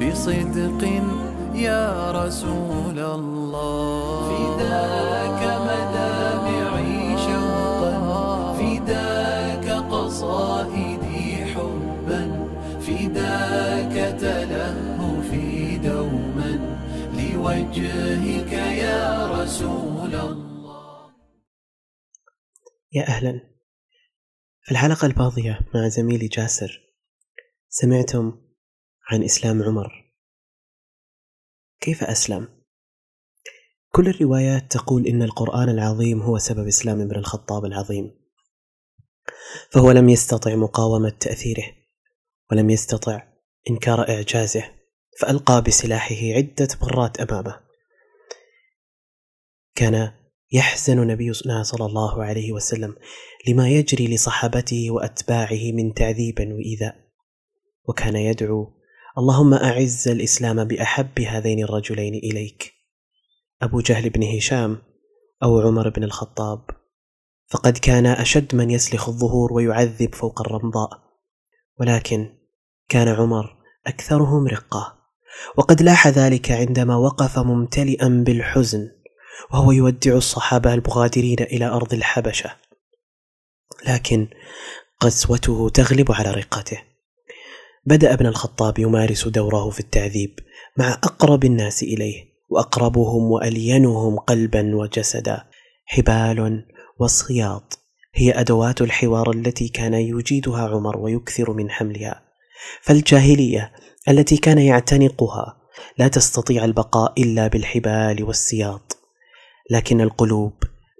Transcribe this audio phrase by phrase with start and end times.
[0.00, 0.82] بصدق
[1.54, 4.28] يا رسول الله.
[4.30, 7.94] فداك مدامعي شوقا
[8.58, 12.22] فداك قصائدي حبا
[12.80, 16.52] فداك تلهفي دوما.
[17.14, 21.10] لوجهك يا رسول الله.
[22.92, 23.40] يا أهلا.
[24.62, 26.80] في الحلقة الماضية مع زميلي جاسر
[27.68, 28.43] سمعتم
[29.06, 30.12] عن إسلام عمر.
[31.80, 32.48] كيف أسلم؟
[33.92, 38.14] كل الروايات تقول إن القرآن العظيم هو سبب إسلام ابن الخطاب العظيم.
[39.70, 41.66] فهو لم يستطع مقاومة تأثيره
[42.50, 43.22] ولم يستطع
[43.70, 44.70] إنكار إعجازه
[45.20, 47.60] فألقى بسلاحه عدة مرات أمامه.
[49.74, 50.12] كان
[50.52, 52.96] يحزن نبينا صلى الله عليه وسلم
[53.48, 56.96] لما يجري لصحابته وأتباعه من تعذيب وإيذاء
[57.88, 58.83] وكان يدعو
[59.18, 62.74] اللهم أعز الإسلام بأحب هذين الرجلين إليك.
[63.62, 64.78] أبو جهل بن هشام
[65.42, 66.70] أو عمر بن الخطاب.
[67.46, 70.88] فقد كان أشد من يسلخ الظهور ويعذب فوق الرمضاء.
[71.80, 72.38] ولكن
[72.88, 74.98] كان عمر أكثرهم رقة.
[75.56, 78.90] وقد لاح ذلك عندما وقف ممتلئا بالحزن
[79.52, 82.56] وهو يودع الصحابة المغادرين إلى أرض الحبشة.
[83.88, 84.28] لكن
[85.00, 86.93] قسوته تغلب على رقته.
[87.86, 90.38] بدأ ابن الخطاب يمارس دوره في التعذيب
[90.78, 95.44] مع أقرب الناس إليه وأقربهم وألينهم قلبا وجسدا.
[95.86, 96.66] حبال
[96.98, 97.78] وصياط
[98.14, 102.22] هي أدوات الحوار التي كان يجيدها عمر ويكثر من حملها.
[102.82, 103.72] فالجاهلية
[104.08, 105.56] التي كان يعتنقها
[105.98, 108.98] لا تستطيع البقاء إلا بالحبال والسياط.
[109.70, 110.52] لكن القلوب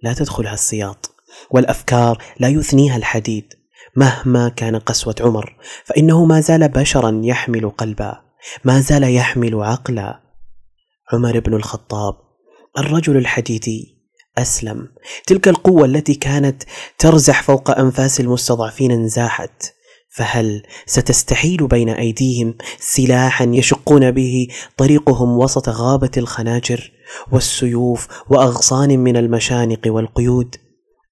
[0.03, 1.11] لا تدخلها السياط
[1.51, 3.55] والأفكار لا يثنيها الحديد.
[3.97, 8.21] مهما كان قسوة عمر فإنه ما زال بشرا يحمل قلبا
[8.65, 10.21] ما زال يحمل عقلا.
[11.13, 12.15] عمر بن الخطاب
[12.79, 13.95] الرجل الحديدي
[14.39, 14.89] أسلم.
[15.27, 16.63] تلك القوة التي كانت
[16.99, 19.75] ترزح فوق أنفاس المستضعفين انزاحت
[20.15, 26.93] فهل ستستحيل بين أيديهم سلاحا يشقون به طريقهم وسط غابة الخناجر
[27.33, 30.57] والسيوف وأغصان من المشانق والقيود؟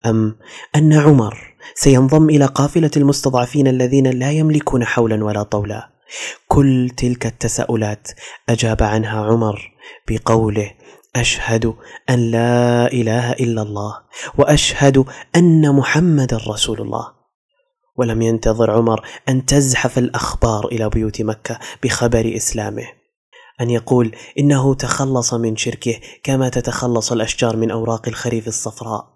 [0.07, 0.37] أم
[0.77, 5.89] أن عمر سينضم إلى قافلة المستضعفين الذين لا يملكون حولا ولا طولا.
[6.49, 8.09] كل تلك التساؤلات
[8.49, 9.73] أجاب عنها عمر
[10.11, 10.71] بقوله
[11.17, 11.75] أشهد
[12.11, 13.99] أن لا إله إلا الله
[14.39, 15.05] وأشهد
[15.37, 17.23] أن محمدا رسول الله.
[17.97, 22.87] ولم ينتظر عمر أن تزحف الأخبار إلى بيوت مكة بخبر إسلامه
[23.61, 29.12] أن يقول إنه تخلص من شركه كما تتخلص الأشجار من أوراق الخريف الصفراء.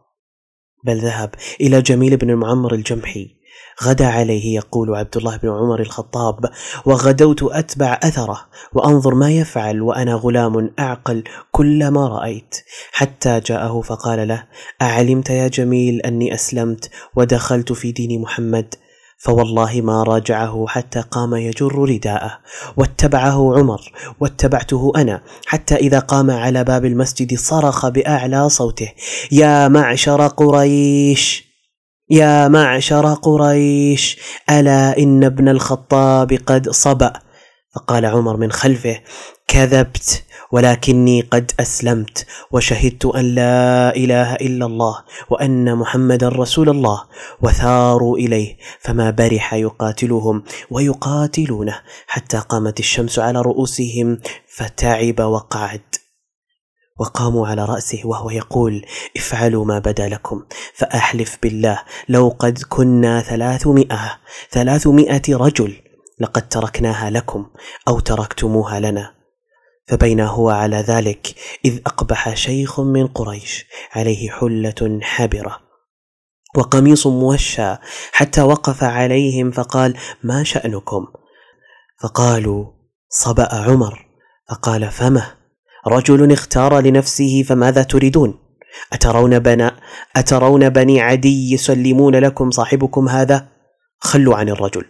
[0.84, 3.36] بل ذهب إلى جميل بن المعمر الجمحي.
[3.82, 6.50] غدا عليه يقول عبد الله بن عمر الخطاب
[6.84, 12.54] وغدوت أتبع أثره وأنظر ما يفعل وأنا غلام أعقل كل ما رأيت.
[12.92, 14.44] حتى جاءه فقال له
[14.82, 18.74] أعلمت يا جميل أني أسلمت ودخلت في دين محمد
[19.18, 22.38] فوالله ما راجعه حتى قام يجر رداءه.
[22.76, 28.92] واتبعه عمر واتبعته أنا حتى إذا قام على باب المسجد صرخ بأعلى صوته.
[29.32, 31.46] يا معشر قريش
[32.10, 34.18] يا معشر قريش
[34.50, 37.12] ألا إن ابن الخطاب قد صبأ؟
[37.74, 39.00] فقال عمر من خلفه
[39.48, 40.25] كذبت.
[40.52, 47.02] ولكني قد أسلمت وشهدت أن لا إله إلا الله وأن محمدا رسول الله
[47.42, 51.80] وثاروا إليه فما برح يقاتلهم ويقاتلونه.
[52.06, 55.80] حتى قامت الشمس على رؤوسهم فتعب وقعد
[56.98, 60.42] وقاموا على رأسه وهو يقول افعلوا ما بدا لكم
[60.74, 64.18] فأحلف بالله لو قد كنا ثلاثمائة
[64.50, 65.74] ثلاثمائة رجل
[66.20, 67.46] لقد تركناها لكم
[67.88, 69.15] أو تركتموها لنا.
[69.88, 71.34] فبين هو على ذلك
[71.64, 75.66] إذ أقبح شيخ من قريش عليه حلة حبرة
[76.56, 77.74] وقميص موشى
[78.12, 81.06] حتى وقف عليهم فقال ما شأنكم؟
[82.00, 82.66] فقالوا
[83.08, 84.06] صبأ عمر.
[84.50, 85.34] فقال فمه؟
[85.86, 88.38] رجل اختار لنفسه فماذا تريدون؟
[88.92, 89.76] أترون بنا
[90.16, 93.48] أترون بني عدي يسلمون لكم صاحبكم هذا؟
[93.98, 94.84] خلوا عن الرجل.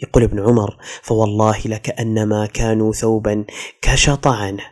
[0.00, 3.44] يقول ابن عمر فوالله لكأنما كانوا ثوبا
[3.82, 4.64] كشط عنه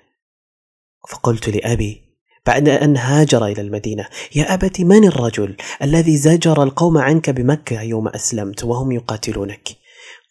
[1.08, 2.06] فقلت لأبي
[2.46, 8.08] بعد أن هاجر إلى المدينة يا أبت من الرجل الذي زجر القوم عنك بمكة يوم
[8.08, 9.68] أسلمت وهم يقاتلونك؟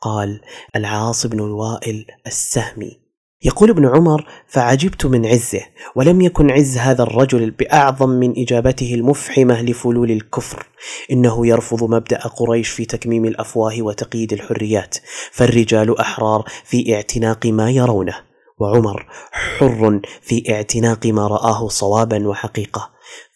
[0.02, 0.42] قال
[0.76, 3.05] العاص بن الوائل السهمي.
[3.46, 5.62] يقول ابن عمر فعجبت من عزه
[5.96, 10.68] ولم يكن عز هذا الرجل بأعظم من إجابته المفحمة لفلول الكفر.
[11.12, 14.98] إنه يرفض مبدأ قريش في تكميم الأفواه وتقييد الحريات
[15.32, 18.16] فالرجال أحرار في اعتناق ما يرونه.
[18.60, 22.90] وعمر حر في اعتناق ما رآه صوابا وحقيقة.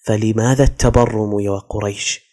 [0.03, 2.28] فلماذا التبرم يا قريش؟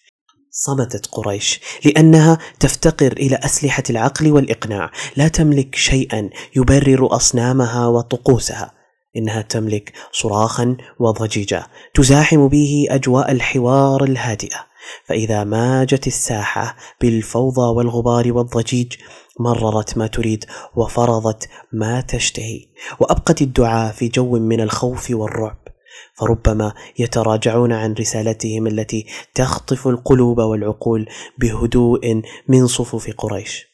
[0.58, 4.90] صمتت قريش لأنها تفتقر إلى أسلحة العقل والإقناع.
[5.16, 8.72] لا تملك شيئا يبرر أصنامها وطقوسها.
[9.16, 14.66] إنها تملك صراخا وضجيجا تزاحم به أجواء الحوار الهادئة.
[15.06, 18.92] فإذا ماجت الساحة بالفوضى والغبار والضجيج
[19.40, 20.44] مررت ما تريد
[20.76, 22.60] وفرضت ما تشتهي.
[23.00, 25.65] وأبقت الدعاء في جو من الخوف والرعب.
[26.14, 31.08] فربما يتراجعون عن رسالتهم التي تخطف القلوب والعقول
[31.38, 33.66] بهدوء من صفوف قريش.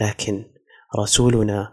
[0.00, 0.44] لكن
[0.98, 1.72] رسولنا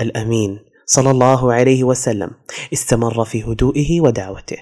[0.00, 2.30] الأمين صلى الله عليه وسلم
[2.72, 4.58] استمر في هدوئه ودعوته.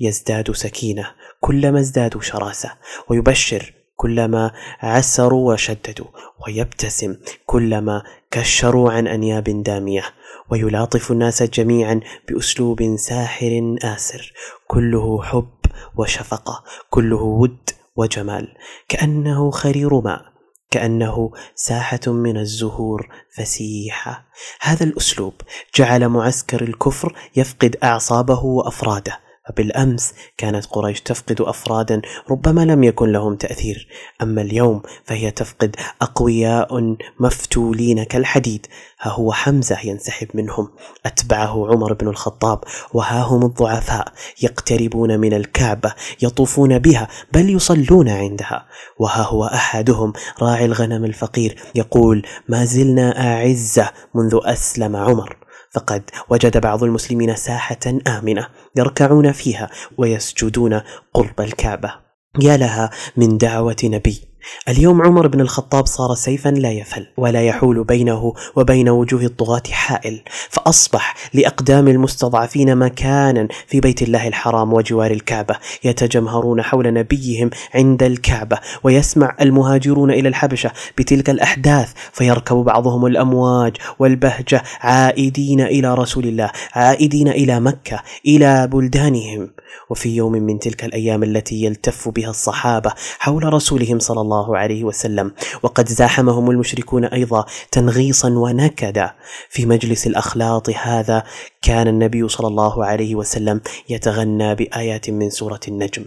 [0.00, 2.72] يزداد سكينة كلما ازدادوا شراسة
[3.08, 6.06] ويبشر كلما عسروا وشددوا
[6.46, 7.16] ويبتسم
[7.46, 10.04] كلما كشروا عن أنياب دامية
[10.50, 14.32] ويلاطف الناس جميعا بأسلوب ساحر آسر.
[14.66, 15.58] كله حب
[15.96, 18.54] وشفقة كله ود وجمال.
[18.88, 20.22] كأنه خرير ماء
[20.70, 24.26] كأنه ساحة من الزهور فسيحة.
[24.60, 25.34] هذا الأسلوب
[25.76, 29.25] جعل معسكر الكفر يفقد أعصابه وأفراده.
[29.56, 33.88] بالامس كانت قريش تفقد أفرادا ربما لم يكن لهم تأثير.
[34.22, 38.66] أما اليوم فهي تفقد أقوياء مفتولين كالحديد.
[39.00, 40.68] ها هو حمزة ينسحب منهم.
[41.06, 42.64] أتبعه عمر بن الخطاب.
[42.94, 44.12] وها هم الضعفاء
[44.42, 48.66] يقتربون من الكعبة يطوفون بها بل يصلون عندها.
[48.98, 55.45] وها هو أحدهم راعي الغنم الفقير يقول ما زلنا أعزة منذ أسلم عمر.
[55.76, 60.80] فقد وجد بعض المسلمين ساحة آمنة يركعون فيها ويسجدون
[61.14, 61.94] قرب الكعبة.
[62.40, 64.35] يا لها من دعوة نبي.
[64.68, 70.22] اليوم عمر بن الخطاب صار سيفا لا يفل ولا يحول بينه وبين وجوه الطغاة حائل
[70.48, 78.58] فأصبح لأقدام المستضعفين مكانا في بيت الله الحرام وجوار الكعبة يتجمهرون حول نبيهم عند الكعبة
[78.82, 87.28] ويسمع المهاجرون إلى الحبشة بتلك الأحداث فيركب بعضهم الأمواج والبهجة عائدين إلى رسول الله عائدين
[87.28, 89.50] إلى مكة إلى بلدانهم.
[89.90, 95.32] وفي يوم من تلك الأيام التي يلتف بها الصحابة حول رسولهم صلى الله عليه وسلم.
[95.62, 99.14] وقد زاحمهم المشركون أيضا تنغيصا ونكدا
[99.50, 101.22] في مجلس الأخلاط هذا.
[101.62, 106.04] كان النبي صلى الله عليه وسلم يتغنى بآيات من سورة النجم.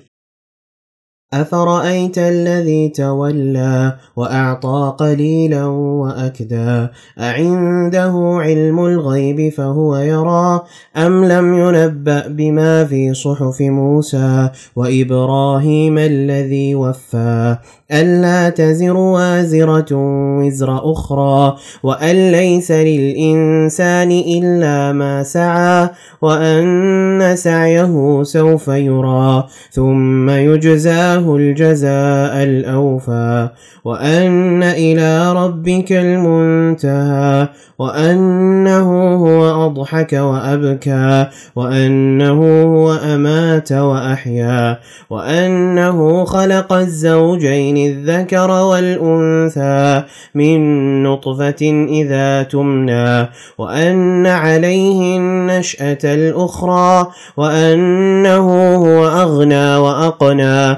[1.33, 6.87] أفرأيت الذي تولى وأعطى قليلا وأكدى
[7.19, 10.61] أعنده علم الغيب فهو يرى
[10.97, 17.57] أم لم ينبأ بما في صحف موسى وإبراهيم الذي وفى
[17.91, 19.87] ألا تزر وازرة
[20.39, 25.89] وزر أخرى وأن ليس للإنسان إلا ما سعى
[26.21, 33.49] وأن سعيه سوف يرى ثم يجزاه الجزاء الأوفى
[33.85, 37.47] وأن إلى ربك المنتهى
[37.79, 50.03] وأنه هو أضحك وأبكى وأنه هو أمات وأحيا وأنه خلق الزوجين الذكر والأنثى
[50.35, 50.59] من
[51.03, 57.07] نطفة إذا تمنى وأن عليه النشأة الأخرى
[57.37, 60.77] وأنه هو أغنى وأقنى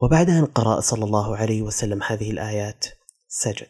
[0.00, 2.84] وبعد أن قرأ صلى الله عليه وسلم هذه الآيات
[3.28, 3.68] سجد.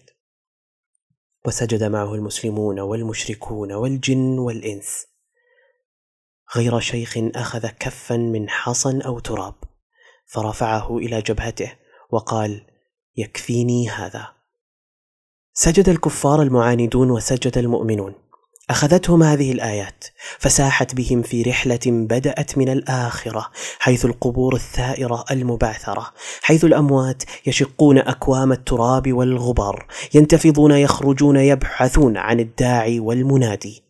[1.46, 5.06] وسجد معه المسلمون والمشركون والجن والإنس.
[6.56, 9.54] غير شيخ أخذ كفا من حصن أو تراب
[10.26, 11.72] فرفعه إلى جبهته
[12.10, 12.66] وقال
[13.16, 14.28] يكفيني هذا.
[15.52, 18.27] سجد الكفار المعاندون وسجد المؤمنون.
[18.70, 20.04] أخذتهم هذه الآيات
[20.38, 28.52] فساحت بهم في رحلة بدأت من الآخرة حيث القبور الثائرة المبعثرة حيث الأموات يشقون أكوام
[28.52, 33.87] التراب والغبار ينتفضون يخرجون يبحثون عن الداعي والمنادي.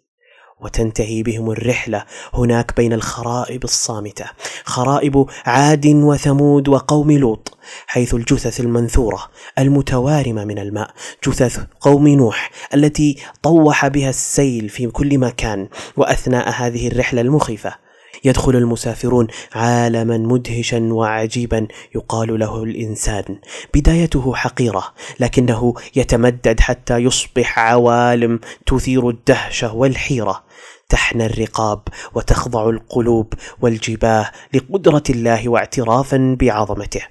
[0.61, 4.25] وتنتهي بهم الرحلة هناك بين الخرائب الصامتة.
[4.65, 10.91] خرائب عاد وثمود وقوم لوط حيث الجثث المنثورة المتوارمة من الماء
[11.27, 17.88] جثث قوم نوح التي طوح بها السيل في كل مكان وأثناء هذه الرحلة المخيفة
[18.25, 23.39] يدخل المسافرون عالما مدهشا وعجيبا يقال له الإنسان.
[23.75, 24.85] بدايته حقيرة
[25.21, 30.45] لكنه يتمدد حتى يصبح عوالم تثير الدهشة والحيرة.
[30.89, 31.81] تحنى الرقاب
[32.15, 37.03] وتخضع القلوب والجباه لقدرة الله واعترافا بعظمته.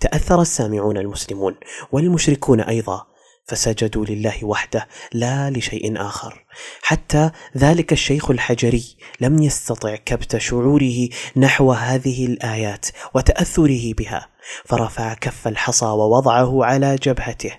[0.00, 1.54] تأثر السامعون المسلمون
[1.92, 3.06] والمشركون أيضا.
[3.48, 6.44] فسجدوا لله وحده لا لشيء آخر.
[6.82, 14.28] حتى ذلك الشيخ الحجري لم يستطع كبت شعوره نحو هذه الآيات وتأثره بها
[14.64, 17.52] فرفع كف الحصى ووضعه على جبهته.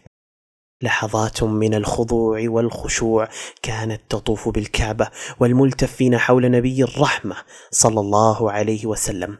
[0.82, 3.28] لحظات من الخضوع والخشوع
[3.62, 7.36] كانت تطوف بالكعبة والملتفين حول نبي الرحمة
[7.72, 9.38] صلى الله عليه وسلم.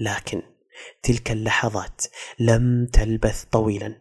[0.00, 0.42] لكن
[1.02, 2.02] تلك اللحظات
[2.38, 4.00] لم تلبث طويلا.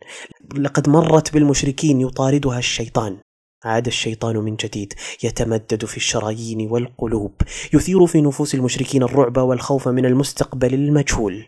[0.56, 3.18] لقد مرت بالمشركين يطاردها الشيطان.
[3.64, 4.94] عاد الشيطان من جديد
[5.24, 7.34] يتمدد في الشرايين والقلوب
[7.74, 11.48] يثير في نفوس المشركين الرعب والخوف من المستقبل المجهول.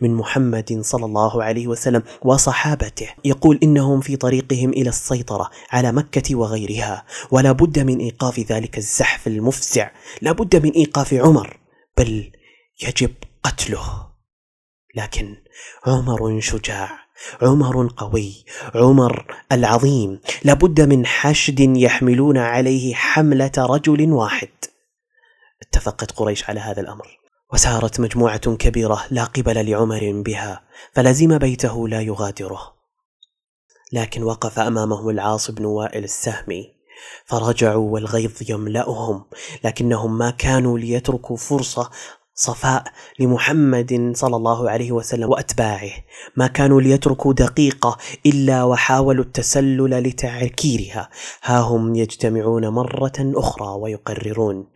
[0.00, 6.34] من محمد صلى الله عليه وسلم وصحابته يقول إنهم في طريقهم إلى السيطرة على مكة
[6.34, 9.90] وغيرها ولا بد من إيقاف ذلك الزحف المفزع
[10.22, 11.56] لا بد من إيقاف عمر
[11.96, 12.30] بل
[12.82, 13.12] يجب
[13.44, 14.07] قتله.
[14.98, 15.36] لكن
[15.86, 16.90] عمر شجاع
[17.42, 20.20] عمر قوي عمر العظيم.
[20.44, 24.48] لابد من حشد يحملون عليه حملة رجل واحد.
[25.62, 27.18] اتفقت قريش على هذا الأمر
[27.52, 30.62] وسارت مجموعة كبيرة لا قبل لعمر بها
[30.92, 32.74] فلزم بيته لا يغادره.
[33.92, 36.78] لكن وقف امامهم العاص بن وائل السهمي
[37.24, 39.24] فرجعوا والغيظ يملأهم
[39.64, 41.90] لكنهم ما كانوا ليتركوا فرصة
[42.40, 42.84] صفاء
[43.18, 45.90] لمحمد صلى الله عليه وسلم وأتباعه.
[46.36, 51.08] ما كانوا ليتركوا دقيقة إلا وحاولوا التسلل لتعكيرها.
[51.42, 54.66] ها هم يجتمعون مرة أخرى ويقررون.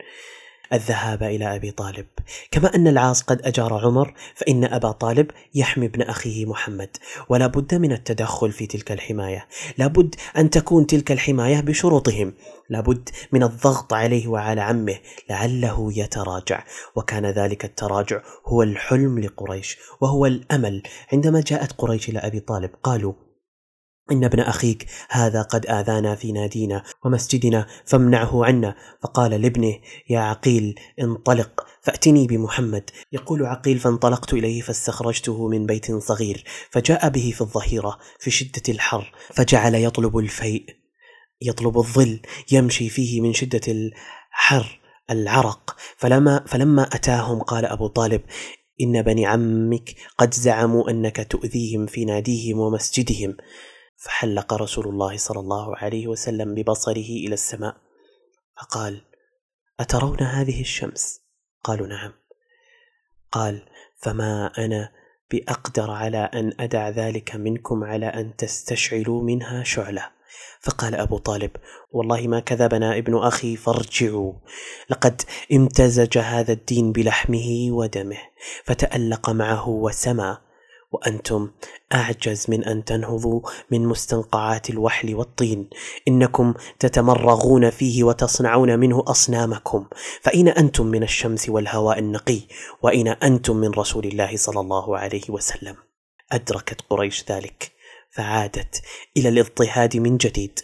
[0.73, 2.07] الذهاب إلى أبي طالب.
[2.51, 6.97] كما أن العاص قد أجار عمر فإن أبا طالب يحمي ابن أخيه محمد.
[7.29, 9.49] ولا بد من التدخل في تلك الحماية.
[9.79, 12.35] لا بد أن تكون تلك الحماية بشروطهم.
[12.69, 14.99] لا بد من الضغط عليه وعلى عمه
[15.31, 16.65] لعله يتراجع.
[16.97, 20.83] وكان ذلك التراجع هو الحلم لقريش وهو الأمل.
[21.13, 23.13] عندما جاءت قريش إلى أبي طالب قالوا
[24.11, 28.75] إن ابن أخيك هذا قد آذانا في نادينا ومسجدنا فامنعه عنا.
[29.03, 29.79] فقال لابنه
[30.11, 32.91] يا عقيل انطلق فأتني بمحمد.
[33.13, 39.13] يقول عقيل فانطلقت إليه فاستخرجته من بيت صغير فجاء به في الظهيرة في شدة الحر
[39.35, 40.67] فجعل يطلب الفيء
[41.43, 42.21] يطلب الظل
[42.53, 44.81] يمشي فيه من شدة الحر
[45.11, 45.77] العرق.
[45.97, 48.23] فلما فلما أتاهم قال أبو طالب
[48.81, 53.37] إن بني عمك قد زعموا أنك تؤذيهم في ناديهم ومسجدهم.
[54.03, 57.77] فحلق رسول الله صلى الله عليه وسلم ببصره إلى السماء
[58.61, 59.03] فقال
[59.81, 61.21] أترون هذه الشمس؟
[61.65, 62.13] قالوا نعم.
[63.33, 64.93] قال فما أنا
[65.31, 70.11] بأقدر على أن أدع ذلك منكم على أن تستشعلوا منها شعلة.
[70.61, 71.51] فقال أبو طالب
[71.91, 74.33] والله ما كذبنا ابن أخي فارجعوا.
[74.91, 78.19] لقد امتزج هذا الدين بلحمه ودمه
[78.65, 80.39] فتألق معه وسمى
[80.93, 81.51] وأنتم
[81.95, 85.71] أعجز من أن تنهضوا من مستنقعات الوحل والطين.
[86.09, 89.87] إنكم تتمرغون فيه وتصنعون منه أصنامكم.
[90.23, 92.41] فاين أنتم من الشمس والهواء النقي
[92.83, 95.77] واين أنتم من رسول الله صلى الله عليه وسلم.
[96.33, 97.73] أدركت قريش ذلك
[98.11, 98.83] فعادت
[99.17, 100.61] إلى الاضطهاد من جديد.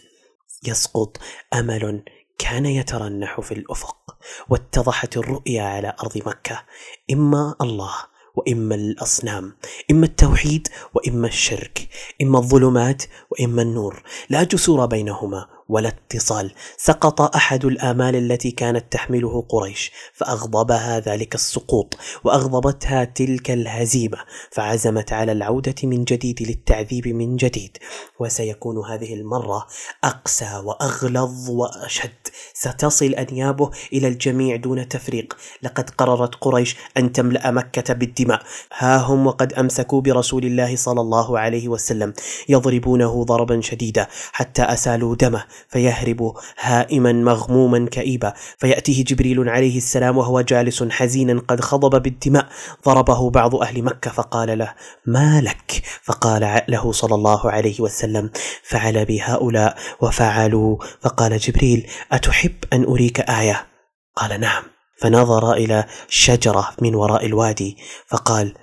[0.67, 1.17] يسقط
[1.53, 2.03] أمل
[2.37, 4.17] كان يترنح في الأفق
[4.49, 6.63] واتضحت الرؤية على أرض مكة.
[7.11, 7.95] إما الله
[8.39, 9.53] وإما الأصنام
[9.91, 11.87] إما التوحيد وإما الشرك
[12.21, 14.03] إما الظلمات وإما النور.
[14.29, 21.97] لا جسور بينهما ولا اتصال سقط أحد الآمال التي كانت تحمله قريش فأغضبها ذلك السقوط
[22.23, 24.17] وأغضبتها تلك الهزيمة
[24.51, 27.77] فعزمت على العودة من جديد للتعذيب من جديد
[28.19, 29.67] وسيكون هذه المرة
[30.03, 32.27] أقسى وأغلظ وأشد.
[32.53, 35.37] ستصل أنيابه إلى الجميع دون تفريق.
[35.63, 38.41] لقد قررت قريش أن تملأ مكة بالدماء.
[38.77, 42.13] ها هم وقد أمسكوا برسول الله صلى الله عليه وسلم
[42.49, 45.43] يضربونه ضربا شديدا حتى أسالوا دمه.
[45.69, 48.33] فيهرب هائما مغموما كئيبا.
[48.57, 52.47] فيأتيه جبريل عليه السلام وهو جالس حزينا قد خضب بالدماء.
[52.85, 54.73] ضربه بعض أهل مكة فقال له
[55.05, 58.29] ما لك؟ فقال له صلى الله عليه وسلم
[58.63, 60.77] فعل بي هؤلاء وفعلوا.
[61.01, 63.67] فقال جبريل أتحب أن أريك آية؟
[64.15, 64.63] قال نعم.
[65.01, 68.53] فنظر إلى شجرة من وراء الوادي فقال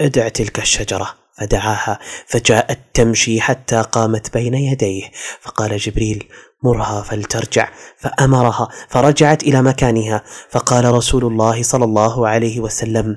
[0.00, 1.14] ادع تلك الشجرة.
[1.40, 5.10] فدعاها فجاءت تمشي حتى قامت بين يديه.
[5.40, 6.28] فقال جبريل
[6.62, 7.68] مرها فلترجع.
[7.98, 10.22] فأمرها فرجعت إلى مكانها.
[10.50, 13.16] فقال رسول الله صلى الله عليه وسلم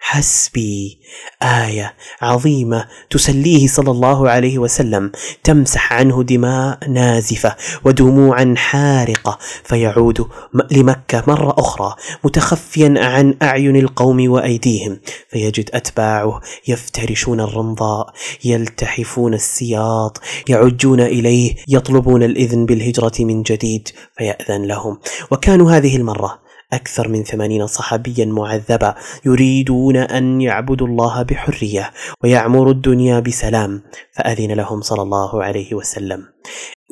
[0.00, 0.98] حسبي
[1.42, 5.12] آية عظيمة تسليه صلى الله عليه وسلم
[5.44, 10.28] تمسح عنه دماء نازفة ودموعا حارقة فيعود
[10.70, 15.00] لمكة مرة أخرى متخفيا عن أعين القوم وأيديهم
[15.30, 18.12] فيجد أتباعه يفترشون الرمضاء
[18.44, 23.88] يلتحفون السياط يعجون إليه يطلبون الإذن بالهجرة من جديد
[24.18, 24.98] فيأذن لهم.
[25.30, 31.90] وكانوا هذه المرة أكثر من ثمانين صحابيا معذبا يريدون أن يعبدوا الله بحرية
[32.22, 36.24] ويعمروا الدنيا بسلام فأذن لهم صلى الله عليه وسلم.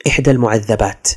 [0.07, 1.09] إحدى المعذبات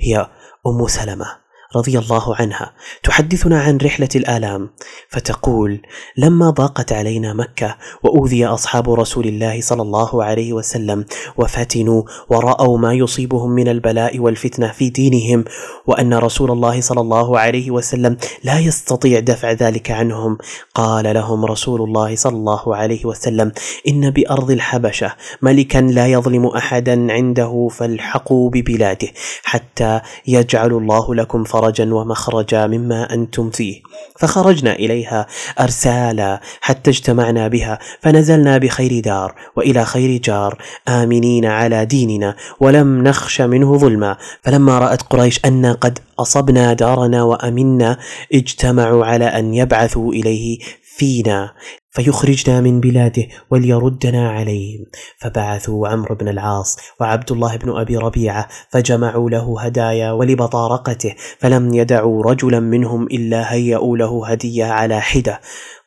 [0.00, 0.30] هي
[0.66, 1.45] أم سلمة.
[1.76, 4.70] رضي الله عنها تحدثنا عن رحلة الآلام
[5.08, 5.80] فتقول
[6.16, 11.04] لما ضاقت علينا مكة وأوذي أصحاب رسول الله صلى الله عليه وسلم
[11.36, 15.44] وفتنوا ورأوا ما يصيبهم من البلاء والفتنة في دينهم
[15.86, 20.38] وأن رسول الله صلى الله عليه وسلم لا يستطيع دفع ذلك عنهم
[20.74, 23.52] قال لهم رسول الله صلى الله عليه وسلم
[23.88, 29.08] إن بأرض الحبشة ملكا لا يظلم احدا عنده فالحقوا ببلاده
[29.44, 33.82] حتى يجعل الله لكم فرجا ومخرجا مما أنتم فيه.
[34.18, 35.26] فخرجنا إليها
[35.60, 43.40] أرسالا حتى اجتمعنا بها فنزلنا بخير دار وإلى خير جار آمنين على ديننا ولم نخش
[43.40, 44.16] منه ظلما.
[44.42, 47.98] فلما رأت قريش أنا قد أصبنا دارنا وأمنا
[48.34, 50.58] اجتمعوا على أن يبعثوا إليه
[50.96, 51.52] فينا.
[51.96, 54.84] فيخرجنا من بلاده وليردنا عليهم
[55.18, 62.22] فبعثوا عمرو بن العاص وعبد الله بن أبي ربيعة فجمعوا له هدايا ولبطارقته فلم يدعوا
[62.22, 65.40] رجلا منهم إلا هيئوا له هدية على حدة.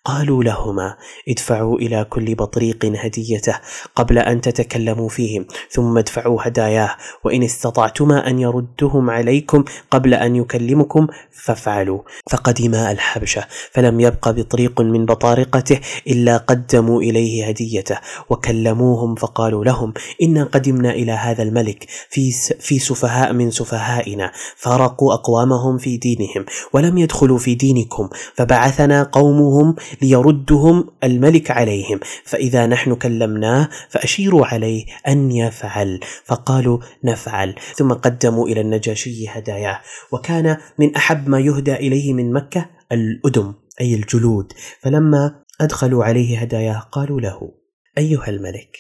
[0.06, 0.96] قالوا لهما
[1.30, 3.60] ادفعوا إلى كل بطريق هديته
[3.96, 11.08] قبل أن تتكلموا فيهم ثم ادفعوا هداياه وإن استطعتما أن يردهم عليكم قبل أن يكلمكم
[11.32, 12.00] فافعلوا.
[12.30, 17.98] فقدما الحبشة فلم يبق بطريق من بطارقته إلا قدموا إليه هديته
[18.30, 25.78] وكلموهم فقالوا لهم إنا قدمنا إلى هذا الملك في في سفهاء من سفهائنا فارقوا أقوامهم
[25.78, 32.00] في دينهم ولم يدخلوا في دينكم فبعثنا قومهم ليردهم الملك عليهم.
[32.24, 36.00] فإذا نحن كلمناه فأشيروا عليه أن يفعل.
[36.26, 37.56] فقالوا نفعل.
[37.76, 39.82] ثم قدموا إلى النجاشي هداياه.
[40.12, 44.54] وكان من أحب ما يهدى إليه من مكة الأدم أي الجلود.
[44.82, 47.52] فلما أدخلوا عليه هداياه قالوا له
[47.98, 48.78] أيها الملك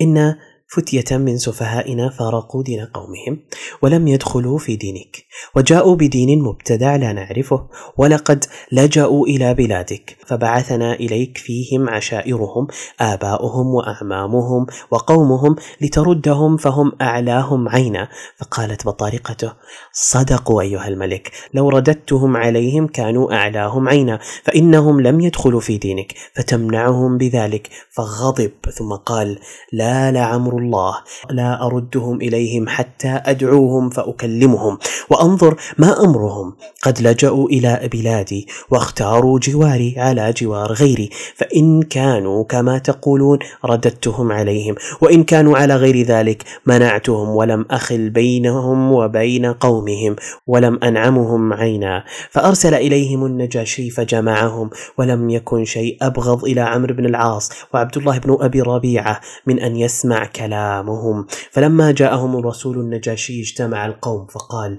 [0.00, 0.34] إن
[0.72, 3.38] فتية من سفهائنا فارقوا دين قومهم
[3.82, 5.16] ولم يدخلوا في دينك
[5.56, 12.66] وجاءوا بدين مبتدع لا نعرفه ولقد لجأوا إلى بلادك فبعثنا إليك فيهم عشائرهم
[13.00, 19.52] آباؤهم وأعمامهم وقومهم لتردهم فهم أعلاهم عينا فقالت بطارقته
[19.92, 27.18] صدقوا أيها الملك لو رددتهم عليهم كانوا أعلاهم عينا فإنهم لم يدخلوا في دينك فتمنعهم
[27.18, 29.38] بذلك فغضب ثم قال
[29.72, 30.94] لا لعمر الله.
[31.30, 34.78] لا أردهم إليهم حتى أدعوهم فأكلمهم
[35.10, 36.54] وأنظر ما أمرهم.
[36.82, 44.74] قد لجأوا إلى بلادي واختاروا جواري على جوار غيري فإن كانوا كما تقولون رددتهم عليهم
[45.00, 52.04] وإن كانوا على غير ذلك منعتهم ولم أخل بينهم وبين قومهم ولم أنعمهم عينا.
[52.30, 58.36] فأرسل إليهم النجاشي فجمعهم ولم يكن شيء أبغض إلى عمرو بن العاص وعبد الله بن
[58.40, 64.78] أبي ربيعة من أن يسمع كلام كلامهم فلما جاءهم الرسول النجاشي اجتمع القوم فقال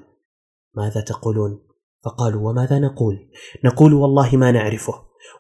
[0.75, 1.59] ماذا تقولون؟
[2.05, 3.29] فقالوا وماذا نقول؟
[3.65, 4.93] نقول والله ما نعرفه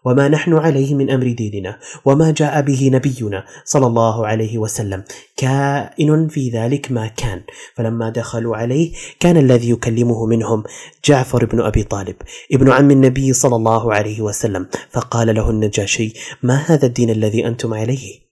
[0.05, 5.03] وما نحن عليه من أمر ديننا وما جاء به نبينا صلى الله عليه وسلم
[5.37, 7.41] كائن في ذلك ما كان.
[7.75, 10.63] فلما دخلوا عليه كان الذي يكلمه منهم
[11.05, 12.15] جعفر بن أبي طالب
[12.51, 14.67] ابن عم النبي صلى الله عليه وسلم.
[14.91, 18.22] فقال له النجاشي ما هذا الدين الذي أنتم عليه؟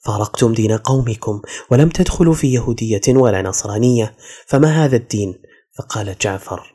[0.00, 5.34] فارقتم دين قومكم ولم تدخلوا في يهودية ولا نصرانية فما هذا الدين؟
[5.78, 6.74] فقال جعفر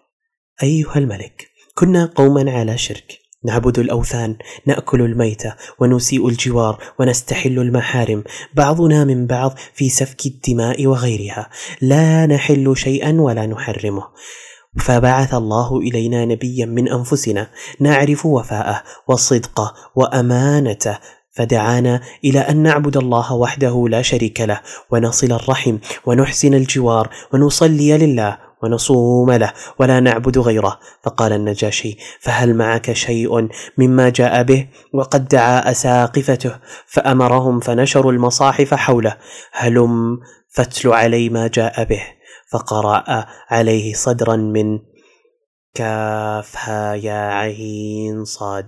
[0.63, 9.03] أيها الملك كنا قوما على شرك نعبد الأوثان نأكل الميته ونسيء الجوار ونستحل المحارم بعضنا
[9.03, 11.49] من بعض في سفك الدماء وغيرها
[11.81, 14.03] لا نحل شيئا ولا نحرمه.
[14.79, 17.47] فبعث الله إلينا نبيا من أنفسنا
[17.79, 20.99] نعرف وفاءه وصدقه وأمانته
[21.35, 28.37] فدعانا إلى أن نعبد الله وحده لا شريك له ونصل الرحم ونحسن الجوار ونصلي لله
[28.63, 30.79] ونصوم له ولا نعبد غيره.
[31.03, 36.51] فقال النجاشي فهل معك شيء مما جاء به؟ وقد دعا أساقفته
[36.87, 39.17] فأمرهم فنشروا المصاحف حوله.
[39.51, 40.19] هلم
[40.49, 42.03] فاتل علي ما جاء به.
[42.51, 44.79] فقرأ عليه صدرا من
[45.75, 48.67] كافها يا عين صاد.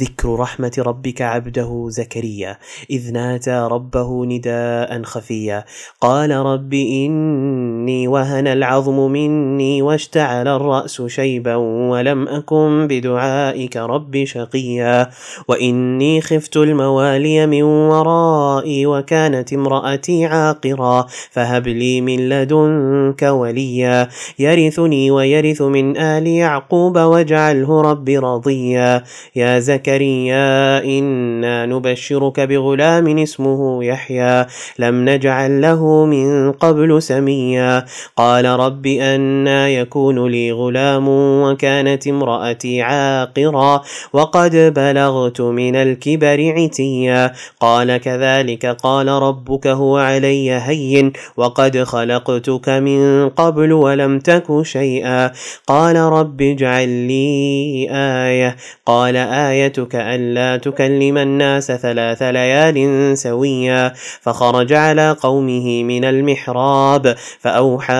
[0.00, 2.58] ذكر رحمة ربك عبده زكريا.
[2.90, 5.64] إذ نادى ربه نداء خفيا.
[6.00, 15.10] قال رب إني وهن العظم مني واشتعل الرأس شيبا ولم أكن بدعائك رب شقيا.
[15.48, 21.06] وإني خفت الموالي من ورائي وكانت امرأتي عاقرا.
[21.30, 24.08] فهب لي من لدنك وليا.
[24.38, 29.02] يرثني ويرث من آل يعقوب واجعله رب رضيا
[29.36, 34.46] يا زكريا إنا نبشرك بغلام اسمه يحيى.
[34.78, 37.84] لم نجعل له من قبل سميا.
[38.16, 41.06] قال رب أنا يكون لي غلام
[41.44, 43.82] وكانت امرأتي عاقرا.
[44.12, 47.32] وقد بلغت من الكبر عتيا.
[47.60, 51.12] قال كذلك قال ربك هو علي هين.
[51.36, 55.30] وقد خلقتك من قبل ولم تك شيئا.
[55.66, 65.16] قال رب اجعل لي آية قال آيتك ألا تكلم الناس ثلاث ليال سويا فخرج على
[65.22, 67.94] قومه من المحراب فأوحى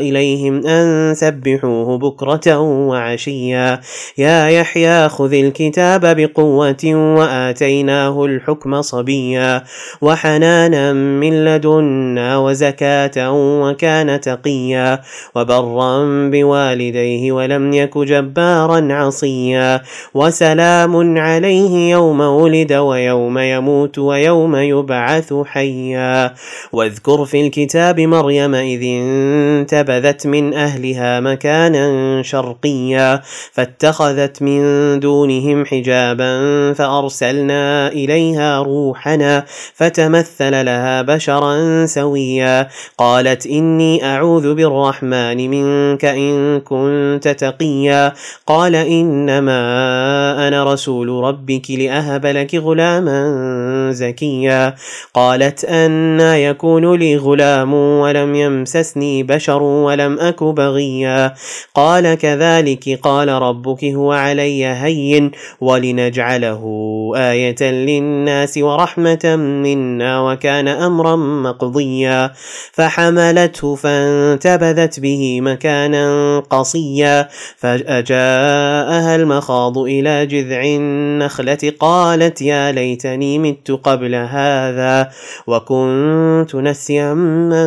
[0.00, 3.80] إليهم أن سبحوه بكرة وعشيا
[4.18, 6.84] يا يحيى خذ الكتاب بقوة
[7.16, 9.64] وآتيناه الحكم صبيا
[10.00, 15.00] وحنانا من لدنا وزكاة وكان تقيا
[15.34, 19.80] وبرا بوالديه ولم يك جبارا عصيا.
[20.14, 26.34] وسلام عليه يوم ولد ويوم يموت ويوم يبعث حيا.
[26.72, 31.86] واذكر في الكتاب مريم إذ انتبذت من أهلها مكانا
[32.22, 33.20] شرقيا.
[33.52, 34.60] فاتخذت من
[35.00, 36.32] دونهم حجابا
[36.72, 42.68] فأرسلنا إليها روحنا فتمثل لها بشرا سويا.
[42.98, 46.85] قالت إني أعوذ بالرحمن منك إن كنت
[47.20, 48.12] تقيا.
[48.46, 49.58] قال إنما
[50.48, 54.74] أنا رسول ربك لأهب لك غلاما زكيا.
[55.14, 61.34] قالت أنا يكون لي غلام ولم يمسسني بشر ولم أك بغيا.
[61.74, 66.62] قال كذلك قال ربك هو علي هين ولنجعله
[67.16, 72.32] آية للناس ورحمة منا وكان أمرا مقضيا.
[72.72, 76.75] فحملته فانتبذت به مكانا قصيا.
[77.56, 85.10] فجاءها المخاض إلى جذع النخلة قالت يا ليتني مت قبل هذا
[85.46, 87.66] وكنت نسيا منسيا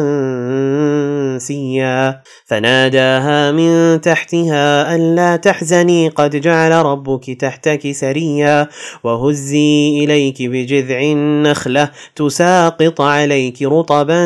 [2.45, 8.67] فناداها من تحتها ألا تحزني قد جعل ربك تحتك سريا.
[9.03, 14.21] وهزي إليك بجذع النخلة تساقط عليك رطبا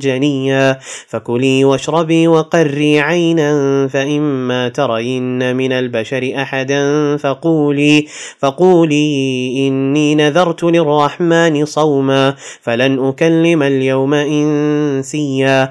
[0.00, 0.78] جنيا.
[1.08, 8.06] فكلي واشربي وقري عينا فإما ترين من البشر أحدا فقولي
[8.38, 15.70] فقولي إني نذرت للرحمن صوما فلن أكلم اليوم إنسيا.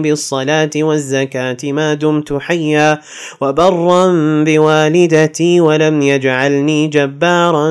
[0.00, 3.00] بالصلاة والزكاة ما دمت حيا
[3.40, 4.04] وبرا
[4.44, 7.68] بوالدتي ولم يجعلني جبارا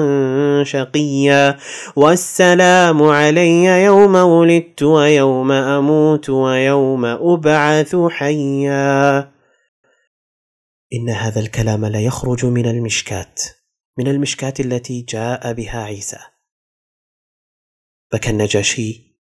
[0.63, 1.57] شقيا
[1.95, 9.19] والسلام علي يوم ولدت ويوم أموت ويوم أبعث حيا.
[10.93, 13.41] إن هذا الكلام لا يخرج من المشكات
[13.97, 16.19] من المشكاة التي جاء بها عيسى.
[18.13, 19.15] بكى النجاشي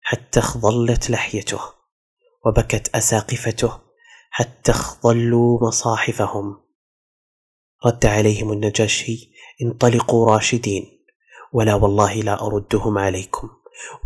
[0.00, 1.75] حتى اخضلت لحيته.
[2.46, 3.80] وبكت أساقفته
[4.30, 6.56] حتى اخضلوا مصاحفهم.
[7.86, 9.30] رد عليهم النجاشي
[9.62, 11.06] انطلقوا راشدين.
[11.52, 13.48] ولا والله لا أردهم عليكم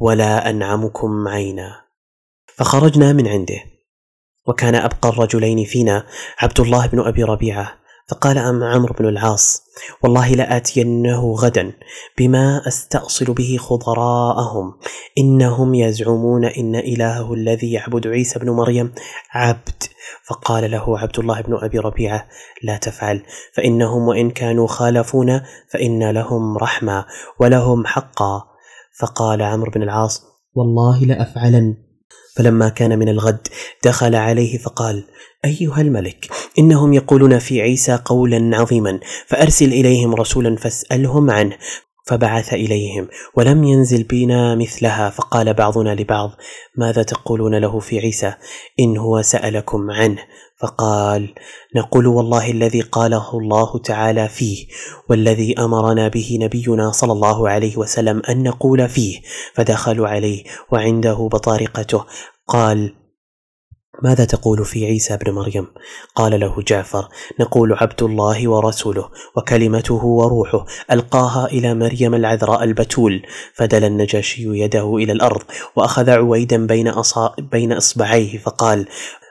[0.00, 1.84] ولا أنعمكم عينا.
[2.56, 3.60] فخرجنا من عنده.
[4.46, 6.06] وكان أبقى الرجلين فينا
[6.38, 7.79] عبد الله بن أبي ربيعة
[8.10, 9.62] فقال أم عمرو بن العاص
[10.02, 11.72] والله لآتينه غدا
[12.18, 14.74] بما أستأصل به خضراءهم
[15.18, 18.92] إنهم يزعمون إن إلهه الذي يعبد عيسى بن مريم
[19.32, 19.82] عبد.
[20.24, 22.28] فقال له عبد الله بن أبي ربيعة
[22.62, 23.22] لا تفعل
[23.54, 27.04] فإنهم وإن كانوا خالفونا فإن لهم رحمة
[27.40, 28.42] ولهم حقا.
[29.00, 30.22] فقال عمرو بن العاص
[30.54, 31.89] والله لأفعلن.
[32.40, 33.48] فلما كان من الغد
[33.84, 35.04] دخل عليه فقال
[35.44, 41.56] أيها الملك إنهم يقولون في عيسى قولا عظيما فأرسل إليهم رسولا فاسألهم عنه
[42.06, 46.30] فبعث إليهم ولم ينزل بنا مثلها فقال بعضنا لبعض
[46.76, 48.34] ماذا تقولون له في عيسى؟
[48.80, 50.22] إن هو سألكم عنه.
[50.60, 51.34] فقال
[51.76, 54.66] نقول والله الذي قاله الله تعالى فيه
[55.08, 59.20] والذي أمرنا به نبينا صلى الله عليه وسلم أن نقول فيه
[59.54, 62.04] فدخلوا عليه وعنده بطارقته.
[62.48, 62.94] قال
[64.02, 65.66] ماذا تقول في عيسى ابن مريم؟
[66.14, 67.08] قال له جعفر
[67.40, 73.22] نقول عبد الله ورسوله وكلمته وروحه ألقاها إلى مريم العذراء البتول
[73.54, 75.42] فدل النجاشي يده إلى الأرض
[75.76, 78.86] وأخذ عويدا بين, أصا بين إصبعيه فقال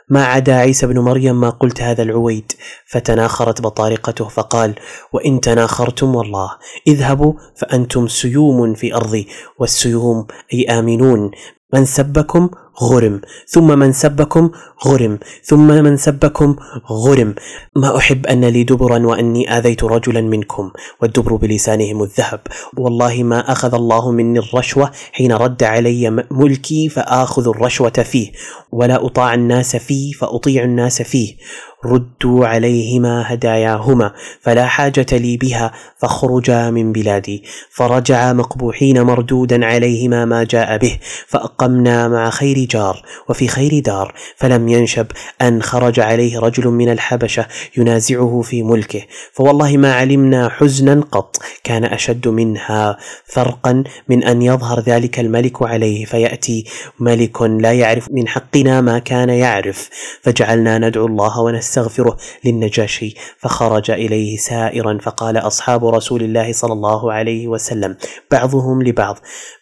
[0.10, 2.52] ما عدا عيسى بن مريم ما قلت هذا العويد
[2.86, 4.76] فتناخرت بطارقته فقال
[5.14, 6.50] وإن تناخرتم والله
[6.88, 9.28] اذهبوا فأنتم سيوم في أرضي
[9.60, 11.32] والسيوم أي آمنون
[11.74, 12.50] من سبكم
[12.82, 13.22] غرم.
[13.48, 14.52] ثم من سبكم
[14.86, 15.20] غرم.
[15.44, 16.56] ثم من سبكم
[16.92, 17.36] غرم.
[17.76, 22.40] ما أحب أن لي دبرا وأني آذيت رجلا منكم والدبر بلسانهم الذهب.
[22.78, 28.32] والله ما أخذ الله مني الرشوة حين رد علي ملكي فآخذ الرشوة فيه.
[28.72, 31.36] ولا أطاع الناس فيه فأطيع الناس فيه.
[31.86, 37.44] ردوا عليهما هداياهما فلا حاجة لي بها فاخرجا من بلادي.
[37.72, 44.68] فرجعا مقبوحين مردودا عليهما ما جاء به فأقمنا مع خير جار وفي خير دار فلم
[44.68, 45.08] ينشب
[45.42, 47.46] أن خرج عليه رجل من الحبشة
[47.78, 49.02] ينازعه في ملكه.
[49.34, 56.06] فوالله ما علمنا حزنا قط كان أشد منها فرقا من أن يظهر ذلك الملك عليه
[56.06, 56.66] فيأتي
[57.00, 59.90] ملك لا يعرف من حقنا ما كان يعرف.
[60.22, 67.48] فجعلنا ندعو الله ونستغفره للنجاشي فخرج إليه سائرا فقال أصحاب رسول الله صلى الله عليه
[67.48, 67.96] وسلم
[68.32, 69.18] بعضهم لبعض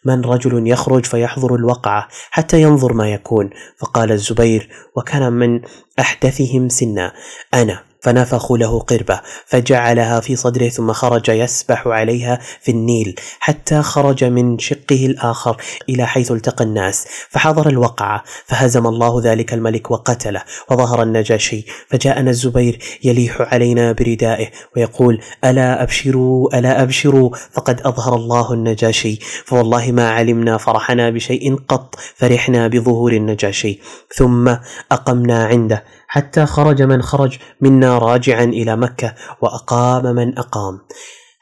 [0.05, 3.49] من رجل يخرج فيحضر الوقعة حتى ينظر ما يكون.
[3.77, 5.61] فقال الزبير وكان من
[5.99, 7.13] أحدثهم سنا
[7.53, 7.86] أنا.
[8.01, 14.59] فنفخوا له قربة فجعلها في صدره ثم خرج يسبح عليها في النيل حتى خرج من
[14.59, 15.57] شقه الآخر
[15.89, 22.79] إلى حيث التقى الناس فحضر الوقعة فهزم الله ذلك الملك وقتله وظهر النجاشي فجاءنا الزبير
[23.03, 30.57] يليح علينا بردائه ويقول ألا أبشروا ألا أبشروا فقد أظهر الله النجاشي فوالله ما علمنا
[30.57, 33.79] فرحنا بشيء قط فرحنا بظهور النجاشي
[34.15, 34.55] ثم
[34.91, 40.79] أقمنا عنده حتى خرج من خرج منا راجعا إلى مكة وأقام من أقام.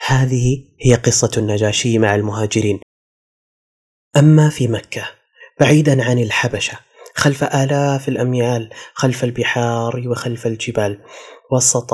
[0.05, 2.79] هذه هي قصة النجاشي مع المهاجرين.
[4.17, 5.03] أما في مكة
[5.59, 6.79] بعيدا عن الحبشة
[7.15, 10.99] خلف آلاف الأميال خلف البحار وخلف الجبال
[11.51, 11.93] وسط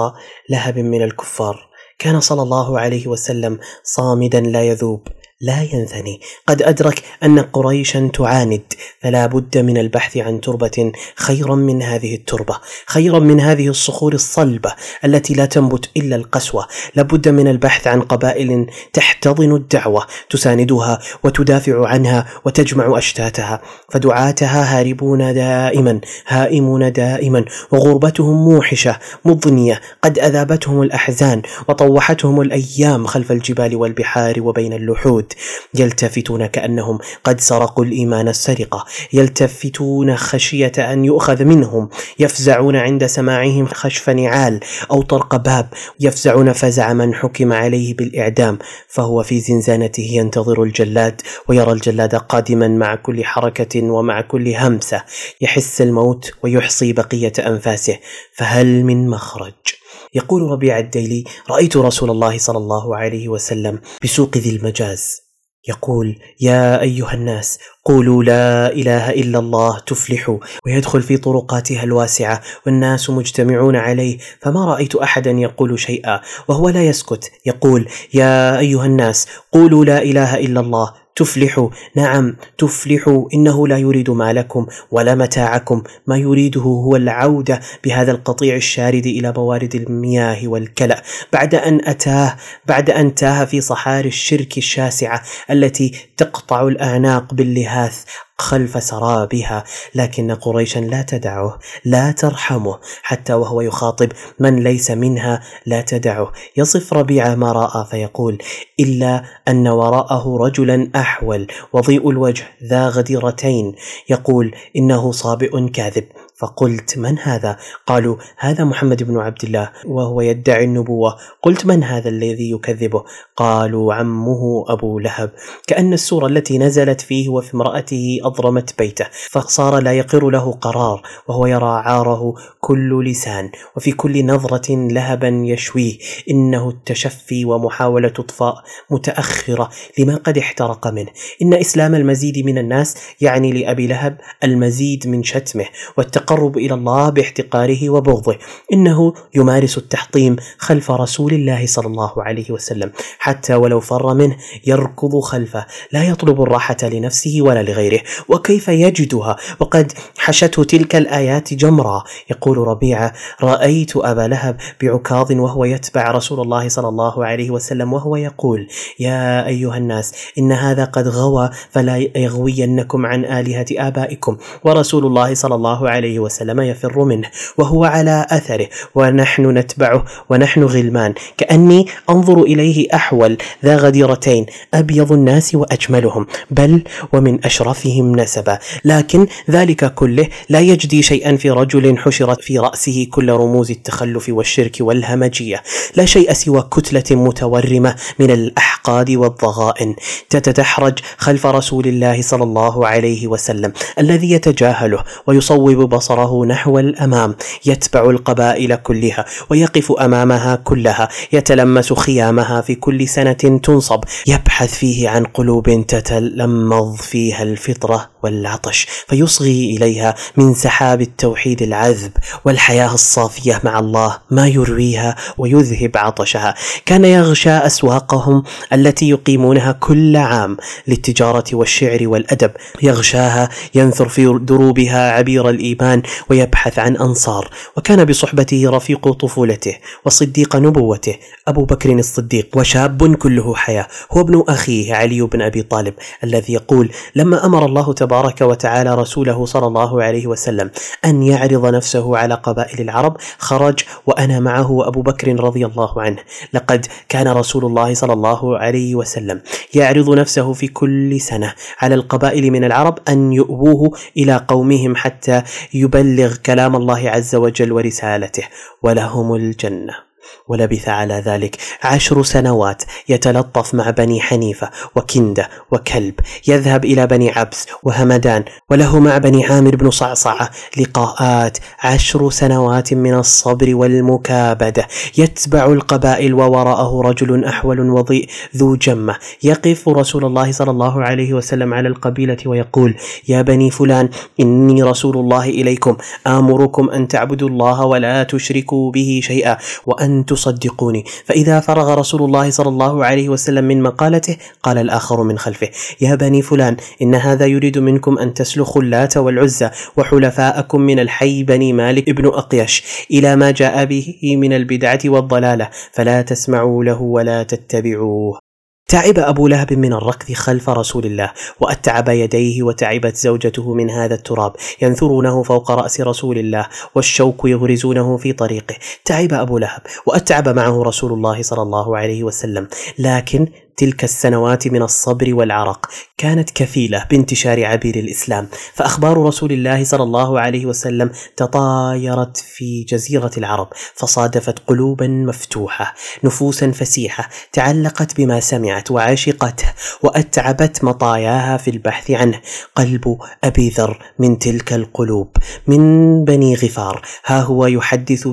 [0.50, 5.08] لهب من الكفار كان صلى الله عليه وسلم صامدا لا يذوب.
[5.42, 6.22] لا ينثني.
[6.48, 8.62] قد أدرك أن قريشا تعاند
[9.02, 14.74] فلا بد من البحث عن تربة خيرا من هذه التربة خيرا من هذه الصخور الصلبة
[15.06, 16.68] التي لا تنبت إلا القسوة.
[16.96, 26.02] لابد من البحث عن قبائل تحتضن الدعوة تساندها وتدافع عنها وتجمع أشتاتها فدعاتها هاربون دائما
[26.28, 29.82] هائمون دائما وغربتهم موحشة مضنية.
[30.02, 35.31] قد أذابتهم الأحزان وطوحتهم الأيام خلف الجبال والبحار وبين اللحود.
[35.74, 41.90] يلتفتون كأنهم قد سرقوا الإيمان السرقة يلتفتون خشية أن يؤخذ منهم
[42.20, 44.60] يفزعون عند سماعهم خشف نعال
[44.92, 51.72] أو طرق باب يفزعون فزع من حكم عليه بالإعدام فهو في زنزانته ينتظر الجلاد ويرى
[51.72, 55.04] الجلاد قادما مع كل حركة ومع كل همسة
[55.42, 57.98] يحس الموت ويحصي بقية أنفاسه
[58.34, 59.81] فهل من مخرج؟
[60.14, 65.22] يقول ربيع الديلي رأيت رسول الله صلى الله عليه وسلم بسوق ذي المجاز
[65.70, 73.10] يقول يا أيها الناس قولوا لا إله إلا الله تفلحوا ويدخل في طرقاتها الواسعة والناس
[73.10, 77.32] مجتمعون عليه فما رأيت أحدا يقول شيئا وهو لا يسكت.
[77.46, 84.10] يقول يا أيها الناس قولوا لا إله إلا الله تفلحوا نعم تفلحوا إنه لا يريد
[84.10, 85.84] مالكم ولا متاعكم.
[86.08, 91.02] ما يريده هو العودة بهذا القطيع الشارد إلى موارد المياه والكلا
[91.34, 92.36] بعد أن أتاه
[92.68, 98.04] بعد أن تاه في صحاري الشرك الشاسعة التي تقطع الاعناق باللهاث
[98.42, 99.64] خلف سرابها
[99.96, 106.32] لكن قريشا لا تدعه لا ترحمه حتى وهو يخاطب من ليس منها لا تدعه.
[106.58, 108.38] يصف ربيع ما رأى فيقول
[108.80, 113.76] إلا أن وراءه رجلا أحول وضيء الوجه ذا غديرتين.
[114.10, 116.04] يقول إنه صابئ كاذب.
[116.42, 121.18] فقلت من هذا؟ قالوا هذا محمد بن عبد الله وهو يدعي النبوة.
[121.44, 123.04] قلت من هذا الذي يكذبه؟
[123.36, 125.32] قالوا عمه أبو لهب.
[125.68, 131.46] كأن السورة التي نزلت فيه وفي امرأته أضرمت بيته فصار لا يقر له قرار وهو
[131.46, 135.98] يرى عاره كل لسان وفي كل نظرة لهبا يشويه.
[136.30, 138.56] إنه التشفي ومحاولة إطفاء
[138.92, 141.10] متأخرة لما قد احترق منه.
[141.42, 145.66] إن إسلام المزيد من الناس يعني لأبي لهب المزيد من شتمه
[145.98, 148.36] والتق التقرب إلى الله باحتقاره وبغضه.
[148.74, 152.92] إنه يمارس التحطيم خلف رسول الله صلى الله عليه وسلم.
[153.20, 154.36] حتى ولو فر منه
[154.68, 155.66] يركض خلفه.
[155.92, 158.00] لا يطلب الراحة لنفسه ولا لغيره.
[158.30, 162.04] وكيف يجدها؟ وقد حشته تلك الآيات جمرا.
[162.30, 163.14] يقول ربيعه
[163.44, 168.68] رأيت أبا لهب بعكاظ وهو يتبع رسول الله صلى الله عليه وسلم وهو يقول
[169.00, 174.38] يا أيها الناس إن هذا قد غوى فلا يغوينكم عن آلهة آبائكم.
[174.64, 181.14] ورسول الله صلى الله عليه وسلم يفر منه وهو على أثره ونحن نتبعه ونحن غلمان.
[181.38, 188.60] كأني أنظر إليه أحول ذا غديرتين أبيض الناس وأجملهم بل ومن أشرفهم نسبا.
[188.86, 194.78] لكن ذلك كله لا يجدي شيئا في رجل حشرت في رأسه كل رموز التخلف والشرك
[194.80, 195.64] والهمجية.
[195.96, 199.96] لا شيء سوى كتلة متورمة من الأحقاد والضغائن.
[200.30, 207.36] تتدحرج خلف رسول الله صلى الله عليه وسلم الذي يتجاهله ويصوب بصره بصره نحو الأمام
[207.66, 215.24] يتبع القبائل كلها ويقف أمامها كلها يتلمس خيامها في كل سنة تنصب يبحث فيه عن
[215.24, 218.11] قلوب تتلمظ فيها الفطرة.
[218.24, 222.12] والعطش فيصغي إليها من سحاب التوحيد العذب
[222.46, 226.56] والحياة الصافية مع الله ما يرويها ويذهب عطشها.
[226.86, 230.58] كان يغشى أسواقهم التي يقيمونها كل عام
[230.88, 232.52] للتجارة والشعر والأدب.
[232.82, 237.50] يغشاها ينثر في دروبها عبير الإيمان ويبحث عن أنصار.
[237.78, 241.16] وكان بصحبته رفيق طفولته وصديق نبوته
[241.48, 243.88] أبو بكر الصديق وشاب كله حياة.
[244.12, 248.11] هو ابن أخيه علي بن أبي طالب الذي يقول لما أمر الله تبارك
[248.42, 250.72] وتعالى رسوله صلى الله عليه وسلم
[251.06, 256.18] أن يعرض نفسه على قبائل العرب خرج وأنا معه وأبو بكر رضي الله عنه.
[256.54, 259.42] لقد كان رسول الله صلى الله عليه وسلم
[259.74, 265.44] يعرض نفسه في كل سنة على القبائل من العرب أن يؤووه إلى قومهم حتى
[265.74, 268.44] يبلغ كلام الله عز وجل ورسالته
[268.84, 270.11] ولهم الجنة.
[270.48, 276.14] ولبث على ذلك عشر سنوات يتلطف مع بني حنيفة وكندة وكلب
[276.48, 283.14] يذهب إلى بني عبس وهمدان وله مع بني عامر بن صعصعة لقاءات عشر سنوات من
[283.14, 284.88] الصبر والمكابدة.
[285.18, 289.16] يتبع القبائل ووراءه رجل أحول وضيء ذو جمة.
[289.44, 292.96] يقف رسول الله صلى الله عليه وسلم على القبيلة ويقول
[293.28, 294.10] يا بني فلان
[294.40, 295.98] إني رسول الله إليكم.
[296.28, 299.58] آمركم أن تعبدوا الله ولا تشركوا به شيئا.
[299.86, 301.04] وأن تصدقوني.
[301.26, 305.70] فإذا فرغ رسول الله صلى الله عليه وسلم من مقالته قال الآخر من خلفه
[306.02, 311.74] يا بني فلان إن هذا يريد منكم أن تسلخوا اللات والعزى وحلفاءكم من الحي بني
[311.74, 318.51] مالك ابن أقيش إلى ما جاء به من البدعة والضلالة فلا تسمعوا له ولا تتبعوه.
[318.92, 324.54] تعب أبو لهب من الركض خلف رسول الله وأتعب يديه وتعبت زوجته من هذا التراب
[324.82, 328.76] ينثرونه فوق رأس رسول الله والشوك يغرزونه في طريقه.
[329.06, 332.68] تعب أبو لهب وأتعب معه رسول الله صلى الله عليه وسلم
[333.00, 333.48] لكن
[333.78, 338.48] تلك السنوات من الصبر والعرق كانت كفيلة بانتشار عبير الإسلام.
[338.74, 345.94] فأخبار رسول الله صلى الله عليه وسلم تطايرت في جزيرة العرب فصادفت قلوبا مفتوحة
[346.24, 349.66] نفوسا فسيحة تعلقت بما سمعت وعشقته
[350.04, 352.42] وأتعبت مطاياها في البحث عنه.
[352.76, 355.30] قلب أبي ذر من تلك القلوب
[355.68, 358.28] من بني غفار ها هو يحدث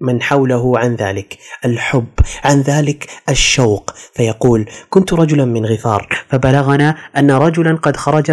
[0.00, 2.08] من حوله عن ذلك الحب
[2.44, 3.90] عن ذلك الشوق.
[4.14, 8.30] فيقول كنت رجلا من غفار فبلغنا أن رجلا قد خرج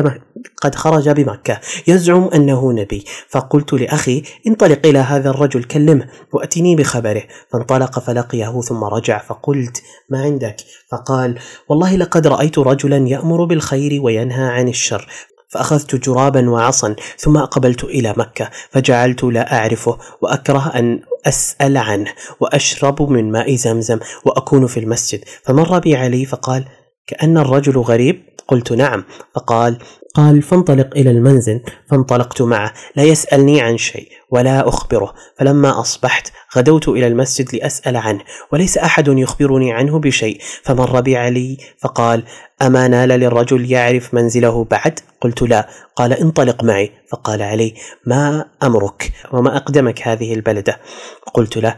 [0.61, 1.59] قد خرج بمكة.
[1.87, 3.05] يزعم أنه نبي.
[3.29, 7.23] فقلت لأخي انطلق إلى هذا الرجل كلمه وأتني بخبره.
[7.51, 10.55] فانطلق فلقيه ثم رجع فقلت ما عندك؟
[10.91, 11.39] فقال
[11.69, 15.07] والله لقد رأيت رجلا يأمر بالخير وينهى عن الشر.
[15.47, 23.01] فأخذت جرابا وعصا ثم أقبلت إلى مكة فجعلت لا أعرفه وأكره أن أسأل عنه وأشرب
[23.11, 25.23] من ماء زمزم وأكون في المسجد.
[25.43, 26.65] فمر بي علي فقال
[27.07, 29.03] كأن الرجل غريب؟ قلت نعم.
[29.35, 29.77] فقال
[30.17, 31.61] قال فانطلق إلى المنزل.
[31.89, 32.73] فانطلقت معه.
[32.95, 35.13] لا يسألني عن شيء ولا أخبره.
[35.39, 38.19] فلما أصبحت غدوت إلى المسجد لأسأل عنه
[38.51, 42.23] وليس أحد يخبرني عنه بشيء؟ فمر بي علي فقال
[42.61, 45.69] أما نال للرجل يعرف منزله بعد؟ قلت لا.
[45.95, 46.91] قال انطلق معي.
[47.11, 47.73] فقال علي
[48.05, 50.79] ما أمرك وما أقدمك هذه البلدة.
[51.33, 51.77] قلت له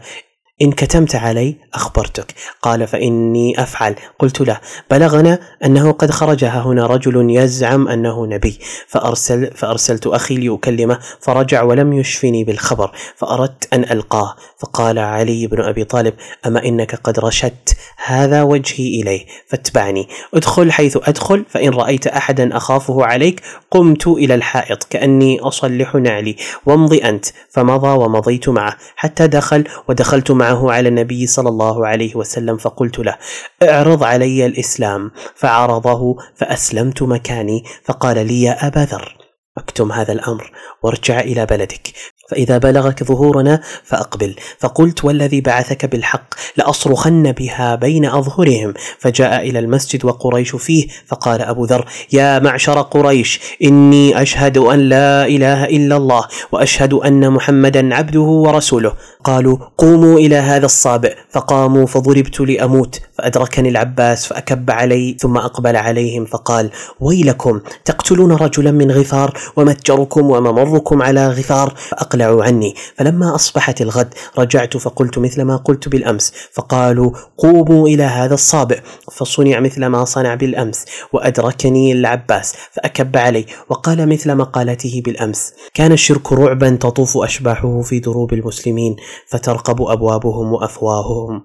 [0.62, 2.34] إن كتمت علي أخبرتك.
[2.62, 3.94] قال فإني أفعل.
[4.18, 6.44] قلت له بلغنا أنه قد خرج.
[6.44, 8.58] هنا رجل يزعم أنه نبي.
[8.86, 14.36] فأرسل فأرسلت أخي لأكلمه فرجع ولم يشفني بالخبر فأردت أن ألقاه.
[14.58, 16.14] فقال علي بن أبي طالب
[16.46, 20.08] أما إنك قد رشدت هذا وجهي إليه؟ فاتبعني.
[20.34, 26.36] ادخل حيث أدخل فإن رأيت أحدا أخافه عليك قمت إلى الحائط كأني أصلح نعلي.
[26.66, 27.26] وامضي أنت.
[27.50, 28.76] فمضى ومضيت معه.
[28.96, 33.18] حتى دخل ودخلت معه معه على النبي صلى الله عليه وسلم فقلت له
[33.62, 35.10] اعرض علي الإسلام.
[35.34, 39.16] فعرضه فأسلمت مكاني فقال لي يا أبا ذر
[39.58, 41.92] اكتم هذا الأمر وارجع إلى بلدك.
[42.30, 44.34] فإذا بلغك ظهورنا فأقبل.
[44.58, 48.74] فقلت والذي بعثك بالحق لأصرخن بها بين أظهرهم.
[48.98, 55.26] فجاء إلى المسجد وقريش فيه فقال أبو ذر يا معشر قريش إني أشهد أن لا
[55.26, 58.92] إله إلا الله وأشهد أن محمدا عبده ورسوله.
[59.24, 61.14] قالوا قوموا إلى هذا الصابئ.
[61.30, 66.70] فقاموا فضربت لأموت فأدركني العباس فأكب علي ثم أقبل عليهم فقال
[67.00, 71.74] ويلكم تقتلون رجلا من غفار؟ ومتجركم وممركم على غفار؟
[72.20, 72.74] فأقلعوا عني.
[72.96, 76.32] فلما أصبحت الغد رجعت فقلت مثل ما قلت بالأمس.
[76.52, 78.80] فقالوا قوموا إلى هذا الصابئ.
[79.12, 80.84] فصنع مثل ما صنع بالأمس.
[81.12, 88.32] وأدركني العباس فأكب علي وقال مثل مقالته بالأمس كان الشرك رعبا تطوف أشباحه في دروب
[88.32, 88.96] المسلمين
[89.28, 91.42] فترقب أبوابهم وأفواههم.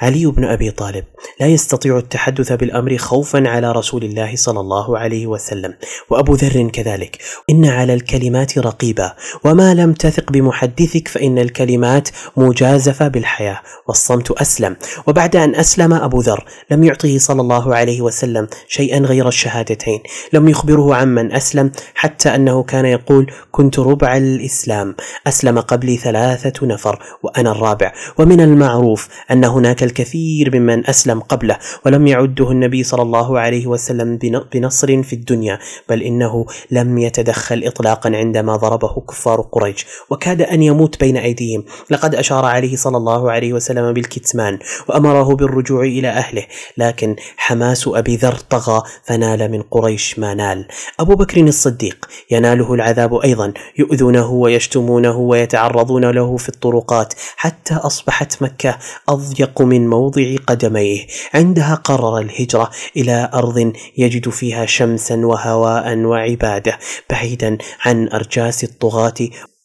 [0.00, 1.04] علي بن أبي طالب
[1.40, 5.74] لا يستطيع التحدث بالأمر خوفا على رسول الله صلى الله عليه وسلم.
[6.10, 7.18] وأبو ذر كذلك
[7.50, 9.12] إن على الكلمات رقيبا
[9.44, 14.76] وما لم تثق بمحدثك فإن الكلمات مجازفة بالحياة والصمت أسلم.
[15.06, 20.00] وبعد أن أسلم أبو ذر لم يعطه صلى الله عليه وسلم شيئا غير الشهادتين.
[20.32, 24.94] لم يخبره عمن أسلم حتى أنه كان يقول كنت ربع الإسلام
[25.26, 27.92] أسلم قبلي ثلاثة نفر وأنا الرابع.
[28.18, 34.18] ومن المعروف أن هناك الكثير ممن أسلم قبله ولم يعده النبي صلى الله عليه وسلم
[34.52, 35.58] بنصر في الدنيا
[35.88, 39.86] بل إنه لم يتدخل إطلاقا عندما ضربه كفار قريش.
[40.10, 41.64] وكاد أن يموت بين أيديهم.
[41.90, 46.46] لقد أشار عليه صلى الله عليه وسلم بالكتمان وأمره بالرجوع إلى أهله.
[46.76, 50.68] لكن حماس أبي ذر طغى فنال من قريش ما نال.
[51.00, 58.78] أبو بكر الصديق يناله العذاب أيضا يؤذونه ويشتمونه ويتعرضون له في الطرقات حتى أصبحت مكة
[59.08, 61.06] أضيق من موضع قدميه.
[61.34, 66.78] عندها قرر الهجرة إلى أرض يجد فيها شمسا وهواء وعبادة
[67.10, 69.14] بعيدا عن أرجاس الطغاة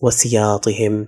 [0.01, 1.07] وسياطهم.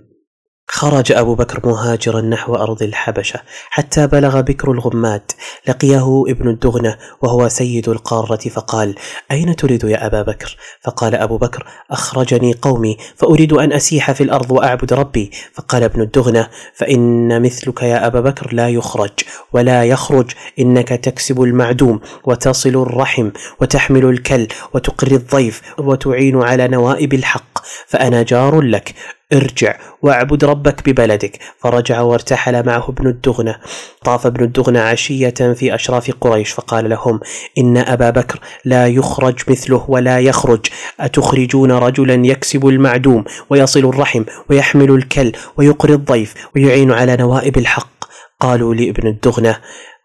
[0.74, 5.32] خرج أبو بكر مهاجرا نحو أرض الحبشة حتى بلغ بكر الغماد
[5.68, 8.94] لقيه ابن الدغنة وهو سيد القارة فقال
[9.30, 14.50] أين تريد يا أبا بكر؟ فقال أبو بكر أخرجني قومي فأريد أن أسيح في الأرض
[14.50, 19.12] وأعبد ربي فقال ابن الدغنة فإن مثلك يا أبا بكر لا يخرج
[19.52, 27.58] ولا يخرج إنك تكسب المعدوم وتصل الرحم وتحمل الكل وتقري الضيف وتعين على نوائب الحق
[27.86, 28.94] فأنا جار لك
[29.34, 31.38] ارجع واعبد ربك ببلدك.
[31.58, 33.56] فرجع وارتحل معه ابن الدغنة.
[34.04, 37.20] طاف ابن الدغنة عشية في أشراف قريش فقال لهم
[37.58, 40.66] إن أبا بكر لا يخرج مثله ولا يخرج.
[41.00, 47.94] أتخرجون رجلا يكسب المعدوم ويصل الرحم ويحمل الكل ويقري الضيف ويعين على نوائب الحق؟
[48.40, 49.56] قالوا لابن الدغنة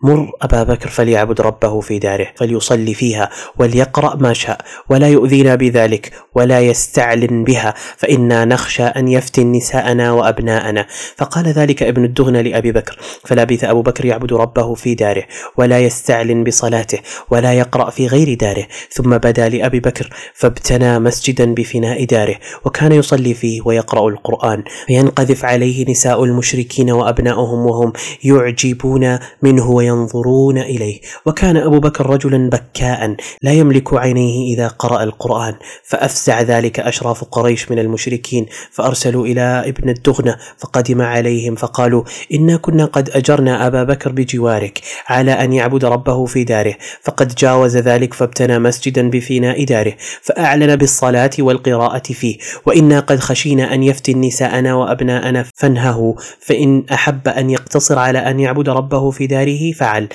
[0.04, 6.12] مر أبا بكر فليعبد ربه في داره فليصلي فيها وليقرأ ما شاء ولا يؤذينا بذلك
[6.36, 10.88] ولا يستعلن بها فإنا نخشى أن يفتن نساءنا وأبناءنا.
[11.18, 15.24] فقال ذلك ابن الدغنة لأبي بكر فلبث أبو بكر يعبد ربه في داره
[15.58, 18.68] ولا يستعلن بصلاته ولا يقرأ في غير داره.
[18.92, 22.36] ثم بدا لأبي بكر فابتنى مسجدا بفناء داره
[22.66, 24.64] وكان يصلي فيه ويقرأ القرآن.
[24.88, 27.94] فينقذف عليه نساء المشركين وأبناؤهم وهم
[28.24, 31.02] يعجبون منه وينظرون إليه.
[31.26, 35.56] وكان أبو بكر رجلا بكاء لا يملك عينيه إذا قرأ القرآن.
[35.84, 38.46] فأفزع ذلك أشراف قريش من المشركين.
[38.72, 41.56] فأرسلوا إلى ابن الدغنة فقدم عليهم.
[41.56, 46.76] فقالوا إنا كنا قد أجرنا أبا بكر بجوارك على أن يعبد ربه في داره.
[47.02, 49.94] فقد جاوز ذلك فابتنى مسجدا بفناء داره.
[50.22, 52.38] فأعلن بالصلاة والقراءة فيه.
[52.66, 56.16] وإنا قد خشينا أن يفتن نساءنا وأبناءنا فانهه.
[56.40, 60.10] فإن أحب أن يقتصر على أن يعبد ربه في داره فعل.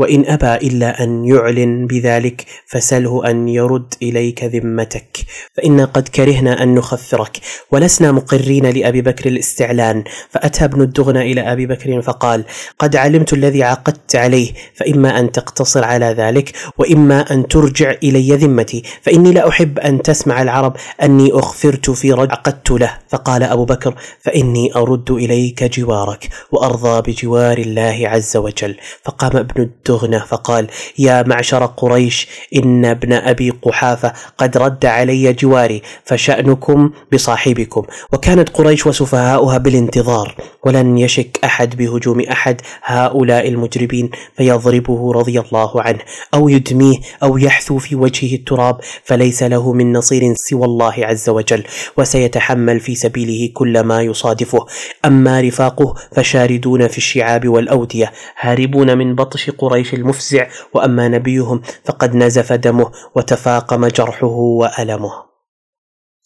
[0.00, 5.18] وإن أبى إلا أن يعلن بذلك فسله أن يرد إليك ذمتك.
[5.56, 7.40] فإنا قد كرهنا أن نخفرك
[7.70, 10.04] ولسنا مقرين لأبي بكر الاستعلان.
[10.30, 12.44] فأتى ابن الدغنة إلى أبي بكر فقال
[12.78, 18.82] قد علمت الذي عقدت عليه فإما أن تقتصر على ذلك وإما أن ترجع إلي ذمتي.
[19.02, 22.98] فإني لا أحب أن تسمع العرب أني أخفرت في رجل عقدت له.
[23.08, 28.76] فقال أبو بكر فإني أرد إليك جوارك وأرضى بجوار الله عز وجل.
[29.04, 30.66] فقام ابن الدغنة فقال
[30.98, 37.82] يا معشر قريش إن ابن أبي قحافة قد رد علي جواري فشأنكم بصاحبكم.
[38.12, 40.34] وكانت قريش وسفهاؤها بالانتظار
[40.64, 45.98] ولن يشك أحد بهجوم أحد هؤلاء المجرمين فيضربه رضي الله عنه
[46.34, 51.64] أو يدميه أو يحثو في وجهه التراب فليس له من نصير سوى الله عز وجل
[51.96, 54.66] وسيتحمل في سبيله كل ما يصادفه.
[55.04, 62.52] أما رفاقه فشاردون في الشعاب والأودية هاربون من بطش قريش المفزع وأما نبيهم فقد نزف
[62.52, 65.30] دمه وتفاقم جرحه وألمه.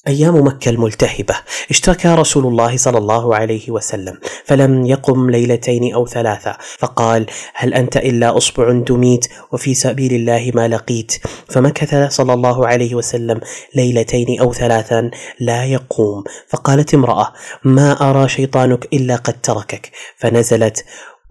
[0.09, 1.35] أيام مكة الملتهبة
[1.71, 7.97] اشتكى رسول الله صلى الله عليه وسلم فلم يقم ليلتين أو ثلاثة فقال هل أنت
[7.97, 11.13] إلا أصبع دميت وفي سبيل الله ما لقيت؟
[11.49, 13.41] فمكث صلى الله عليه وسلم
[13.75, 17.33] ليلتين أو ثلاثا لا يقوم فقالت امرأة
[17.65, 19.91] ما أرى شيطانك إلا قد تركك.
[20.17, 20.85] فنزلت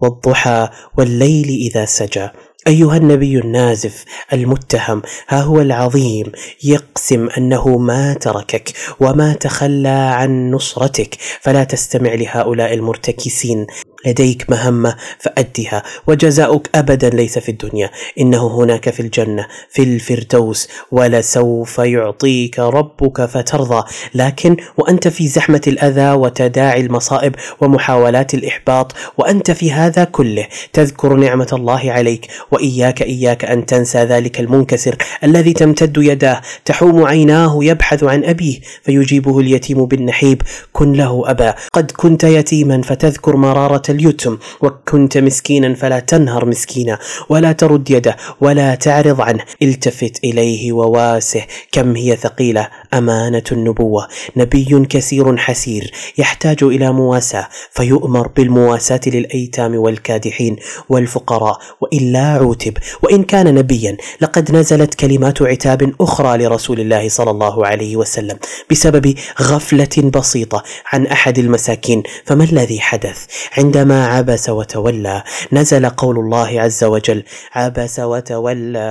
[0.04, 2.28] والضحى والليل إذا سجى
[2.66, 6.32] أيها النبي النازف المتهم ها هو العظيم
[6.64, 13.66] يقسم أنه ما تركك وما تخلى عن نصرتك فلا تستمع لهؤلاء المرتكسين.
[14.06, 17.90] لديك مهمة فأدها وجزاؤك أبدا ليس في الدنيا
[18.20, 23.84] إنه هناك في الجنة في الفردوس ولسوف يعطيك ربك فترضى.
[24.14, 31.48] لكن وأنت في زحمة الأذى وتداعي المصائب ومحاولات الإحباط وأنت في هذا كله تذكر نعمة
[31.52, 36.40] الله عليك وإياك إياك أن تنسى ذلك المنكسر الذي تمتد يداه.
[36.64, 40.42] تحوم عيناه يبحث عن أبيه فيجيبه اليتيم بالنحيب.
[40.72, 41.54] كن له أبا.
[41.72, 46.98] قد كنت يتيما فتذكر مرارة اليتم وكنت مسكينا فلا تنهر مسكينا
[47.28, 49.44] ولا ترد يده ولا تعرض عنه.
[49.62, 51.42] التفت إليه وواسه.
[51.72, 52.68] كم هي ثقيلة.
[52.94, 54.08] أمانة النبوة.
[54.36, 55.92] نبي كثير حسير.
[56.18, 57.48] يحتاج إلى مواساة.
[57.70, 60.56] فيؤمر بالمواساة للأيتام والكادحين
[60.88, 67.66] والفقراء وإلا عوتب وإن كان نبيا لقد نزلت كلمات عتاب أخرى لرسول الله صلى الله
[67.66, 68.36] عليه وسلم
[68.70, 72.02] بسبب غفلة بسيطة عن أحد المساكين.
[72.24, 73.18] فما الذي حدث؟
[73.58, 75.22] عندما عبس وتولى
[75.52, 77.22] نزل قول الله عز وجل
[77.54, 78.90] عبس وتولى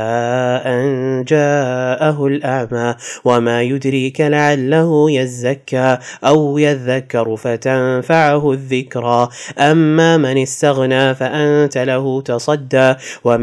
[0.65, 2.95] أن جاءه الأعمى
[3.25, 9.29] وما يدريك لعله يزكى أو يذكر فتنفعه الذكرى.
[9.59, 12.89] أما من استغنى فأنت له تصدى
[13.23, 13.42] وما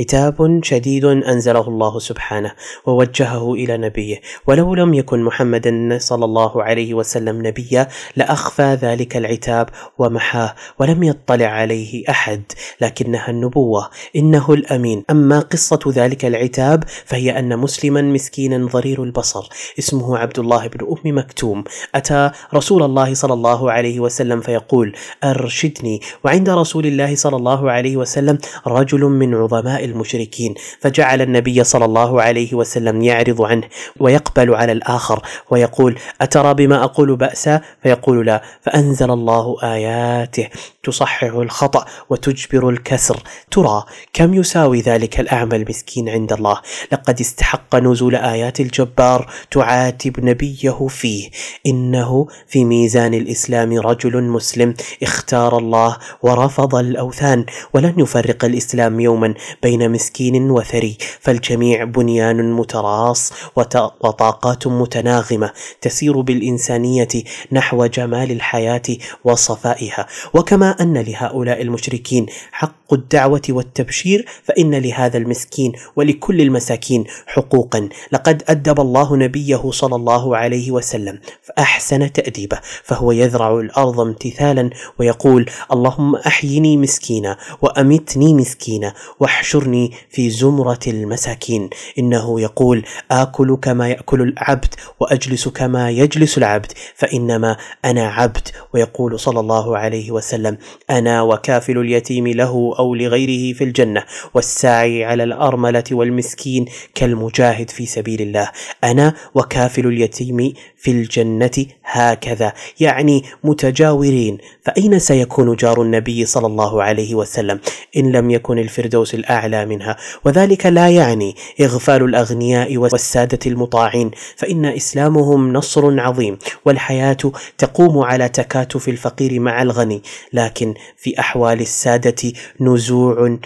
[0.00, 2.52] عتاب شديد أنزله الله سبحانه
[2.86, 4.20] ووجهه إلى نبيه.
[4.46, 9.68] ولو لم يكن محمدا صلى الله عليه وسلم نبيا لأخفى ذلك العتاب
[9.98, 12.42] ومحاه ولم يطلع عليه أحد.
[12.80, 15.04] لكنها النبوة إنه الأمين.
[15.10, 21.18] أما قصة ذلك العتاب فهي أن مسلما مسكينا ضرير البصر اسمه عبد الله بن أم
[21.18, 21.64] مكتوم.
[21.94, 26.00] أتى رسول الله صلى الله عليه وسلم فيقول أرشدني.
[26.24, 32.22] وعند رسول الله صلى الله عليه وسلم رجل من عظماء المشركين فجعل النبي صلى الله
[32.22, 33.68] عليه وسلم يعرض عنه
[34.00, 40.48] ويقبل على الآخر ويقول أترى بما أقول بأسا؟ فيقول لا فأنزل الله آياته
[40.82, 43.22] تصحح الخطأ وتجبر الكسر.
[43.50, 46.60] ترى كم يساوي ذلك الأعمى المسكين عند الله؟
[46.92, 51.30] لقد استحق نزول آيات الجبار تعاتب نبيه فيه.
[51.66, 59.77] إنه في ميزان الإسلام رجل مسلم اختار الله ورفض الأوثان ولن يفرق الإسلام يوما بين
[59.82, 67.08] مسكين وثري فالجميع بنيان متراص وطاقات متناغمة تسير بالإنسانية
[67.52, 68.82] نحو جمال الحياة
[69.24, 70.06] وصفائها.
[70.34, 77.88] وكما أن لهؤلاء المشركين حق الدعوة والتبشير فإن لهذا المسكين ولكل المساكين حقوقا.
[78.12, 85.50] لقد أدب الله نبيه صلى الله عليه وسلم فأحسن تأديبه فهو يذرع الأرض امتثالا ويقول
[85.72, 89.67] اللهم أحيني مسكينا وأمتني مسكينا واحشرني
[90.10, 91.70] في زمرة المساكين.
[91.98, 98.48] إنه يقول آكل كما يأكل العبد وأجلس كما يجلس العبد فإنما أنا عبد.
[98.74, 100.58] ويقول صلى الله عليه وسلم
[100.90, 104.04] أنا وكافل اليتيم له أو لغيره في الجنة
[104.34, 108.50] والساعي على الأرملة والمسكين كالمجاهد في سبيل الله.
[108.84, 114.38] أنا وكافل اليتيم في الجنة هكذا يعني متجاورين.
[114.62, 117.60] فأين سيكون جار النبي صلى الله عليه وسلم؟
[117.96, 119.96] إن لم يكن الفردوس الأعلى منها.
[120.24, 127.16] وذلك لا يعني إغفال الأغنياء والسادة المطاعين فإن إسلامهم نصر عظيم والحياة
[127.58, 133.38] تقوم على تكاتف الفقير مع الغني لكن في أحوال السادة نزوع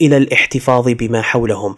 [0.00, 1.74] إلى الاحتفاظ بما حولهم.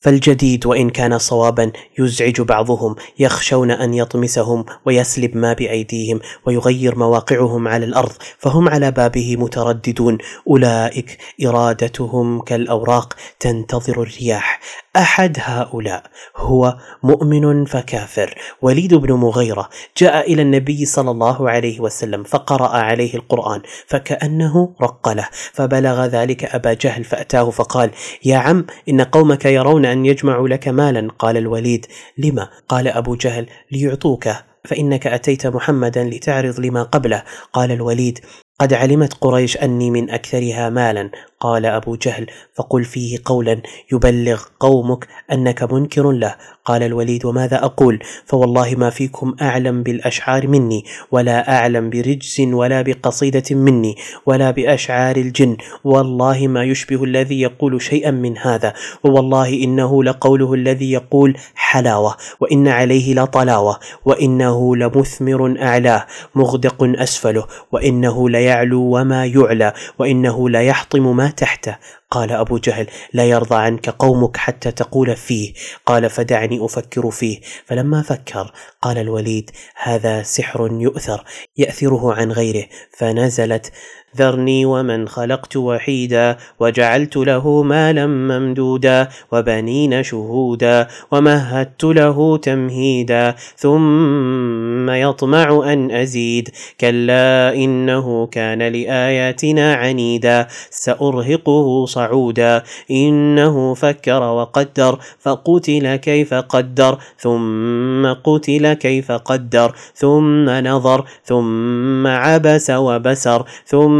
[0.00, 7.84] فالجديد وإن كان صوابا يزعج بعضهم يخشون أن يطمسهم ويسلب ما بأيديهم ويغير مواقعهم على
[7.84, 10.18] الأرض فهم على بابه مترددون.
[10.48, 14.60] أولئك إرادتهم كالأوراق تنتظر الرياح.
[14.96, 16.02] أحد هؤلاء
[16.36, 18.34] هو مؤمن فكافر.
[18.62, 25.08] وليد بن مغيرة جاء إلى النبي صلى الله عليه وسلم فقرأ عليه القرآن فكأنه رق
[25.08, 27.90] له فبلغ ذلك أبا جهل فأتاه فقال
[28.24, 31.08] يا عم إن قومك يرون أن يجمعوا لك مالا.
[31.18, 31.86] قال الوليد
[32.18, 34.28] لما قال أبو جهل ليعطوك
[34.64, 37.22] فإنك أتيت محمدا لتعرض لما قبله.
[37.52, 38.18] قال الوليد
[38.60, 41.10] قد علمت قريش أني من أكثرها مالا.
[41.40, 43.62] قال أبو جهل فقل فيه قولا
[43.92, 46.36] يبلغ قومك أنك منكر له.
[46.64, 53.42] قال الوليد وماذا أقول؟ فوالله ما فيكم أعلم بالأشعار مني ولا أعلم برجز ولا بقصيدة
[53.50, 55.56] مني ولا بأشعار الجن.
[55.84, 58.72] والله ما يشبه الذي يقول شيئا من هذا.
[59.04, 68.28] ووالله إنه لقوله الذي يقول حلاوة وإن عليه لطلاوة وإنه لمثمر أعلاه مغدق أسفله وإنه
[68.28, 71.76] ليعلو وما يعلى وإنه ليحطم ما تحته.
[72.10, 75.54] قال أبو جهل لا يرضى عنك قومك حتى تقول فيه.
[75.86, 77.40] قال فدعني أفكر فيه.
[77.66, 78.52] فلما فكر
[78.82, 79.50] قال الوليد
[79.82, 81.24] هذا سحر يؤثر
[81.56, 82.66] يأثره عن غيره.
[82.98, 83.72] فنزلت
[84.16, 95.72] ذرني ومن خلقت وحيدا وجعلت له مالا ممدودا وبنين شهودا ومهدت له تمهيدا ثم يطمع
[95.72, 96.48] أن أزيد.
[96.80, 102.62] كلا إنه كان لآياتنا عنيدا سأرهقه صعودا.
[102.90, 113.44] إنه فكر وقدر فقتل كيف قدر ثم قتل كيف قدر ثم نظر ثم عبس وبسر
[113.66, 113.99] ثم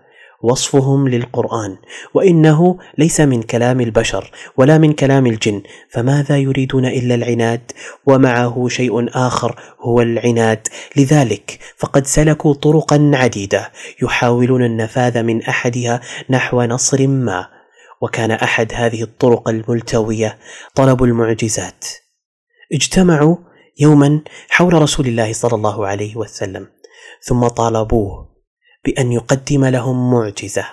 [0.43, 1.77] وصفهم للقرآن
[2.13, 7.71] وإنه ليس من كلام البشر ولا من كلام الجن فماذا يريدون إلا العناد؟
[8.05, 10.67] ومعه شيء آخر هو العناد.
[10.95, 13.71] لذلك فقد سلكوا طرقا عديدة
[14.01, 17.47] يحاولون النفاذ من أحدها نحو نصر ما
[18.01, 20.37] وكان أحد هذه الطرق الملتوية
[20.75, 21.85] طلب المعجزات.
[22.73, 23.35] اجتمعوا
[23.79, 26.67] يوما حول رسول الله صلى الله عليه وسلم
[27.21, 28.30] ثم طالبوه
[28.85, 30.65] بأن يقدم لهم معجزة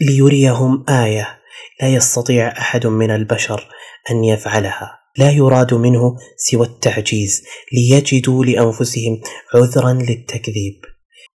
[0.00, 1.38] ليريهم آية
[1.82, 3.68] لا يستطيع أحد من البشر
[4.10, 4.98] أن يفعلها.
[5.18, 9.20] لا يراد منه سوى التعجيز ليجدوا لأنفسهم
[9.54, 10.80] عذرا للتكذيب.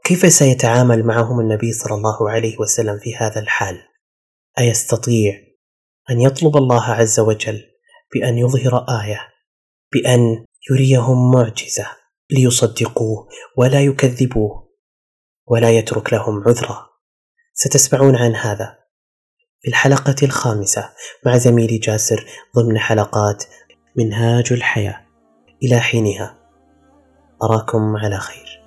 [0.04, 3.78] كيف سيتعامل معهم النبي صلى الله عليه وسلم في هذا الحال؟
[4.58, 5.34] أيستطيع
[6.10, 7.62] أن يطلب الله عز وجل
[8.14, 9.20] بأن يظهر آية
[9.92, 11.86] بأن يريهم معجزة
[12.30, 14.71] ليصدقوه ولا يكذبوه؟
[15.52, 16.86] ولا يترك لهم عذرا.
[17.54, 18.78] ستسمعون عن هذا
[19.60, 20.90] في الحلقة الخامسة
[21.26, 22.26] مع زميلي جاسر
[22.56, 23.44] ضمن حلقات
[23.96, 25.06] منهاج الحياة.
[25.62, 26.38] إلى حينها.
[27.42, 28.61] أراكم على خير.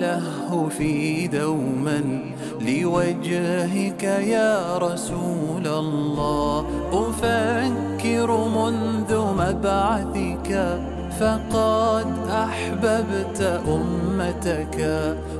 [0.00, 2.00] فداك تلهفي دوما
[2.60, 6.64] لوجهك يا رسول الله.
[6.92, 10.50] أفكر منذ مبعثك
[11.20, 14.78] فقد أحببت أمتك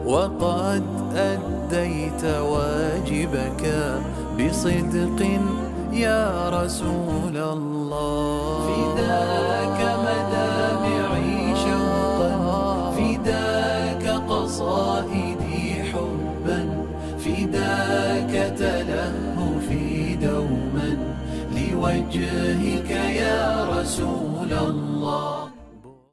[0.07, 0.83] وقد
[1.17, 3.65] أديت واجبك
[4.39, 5.21] بصدق
[5.93, 8.67] يا رسول الله.
[8.67, 10.00] فداك
[21.91, 24.80] لوجهك يا رسول الله.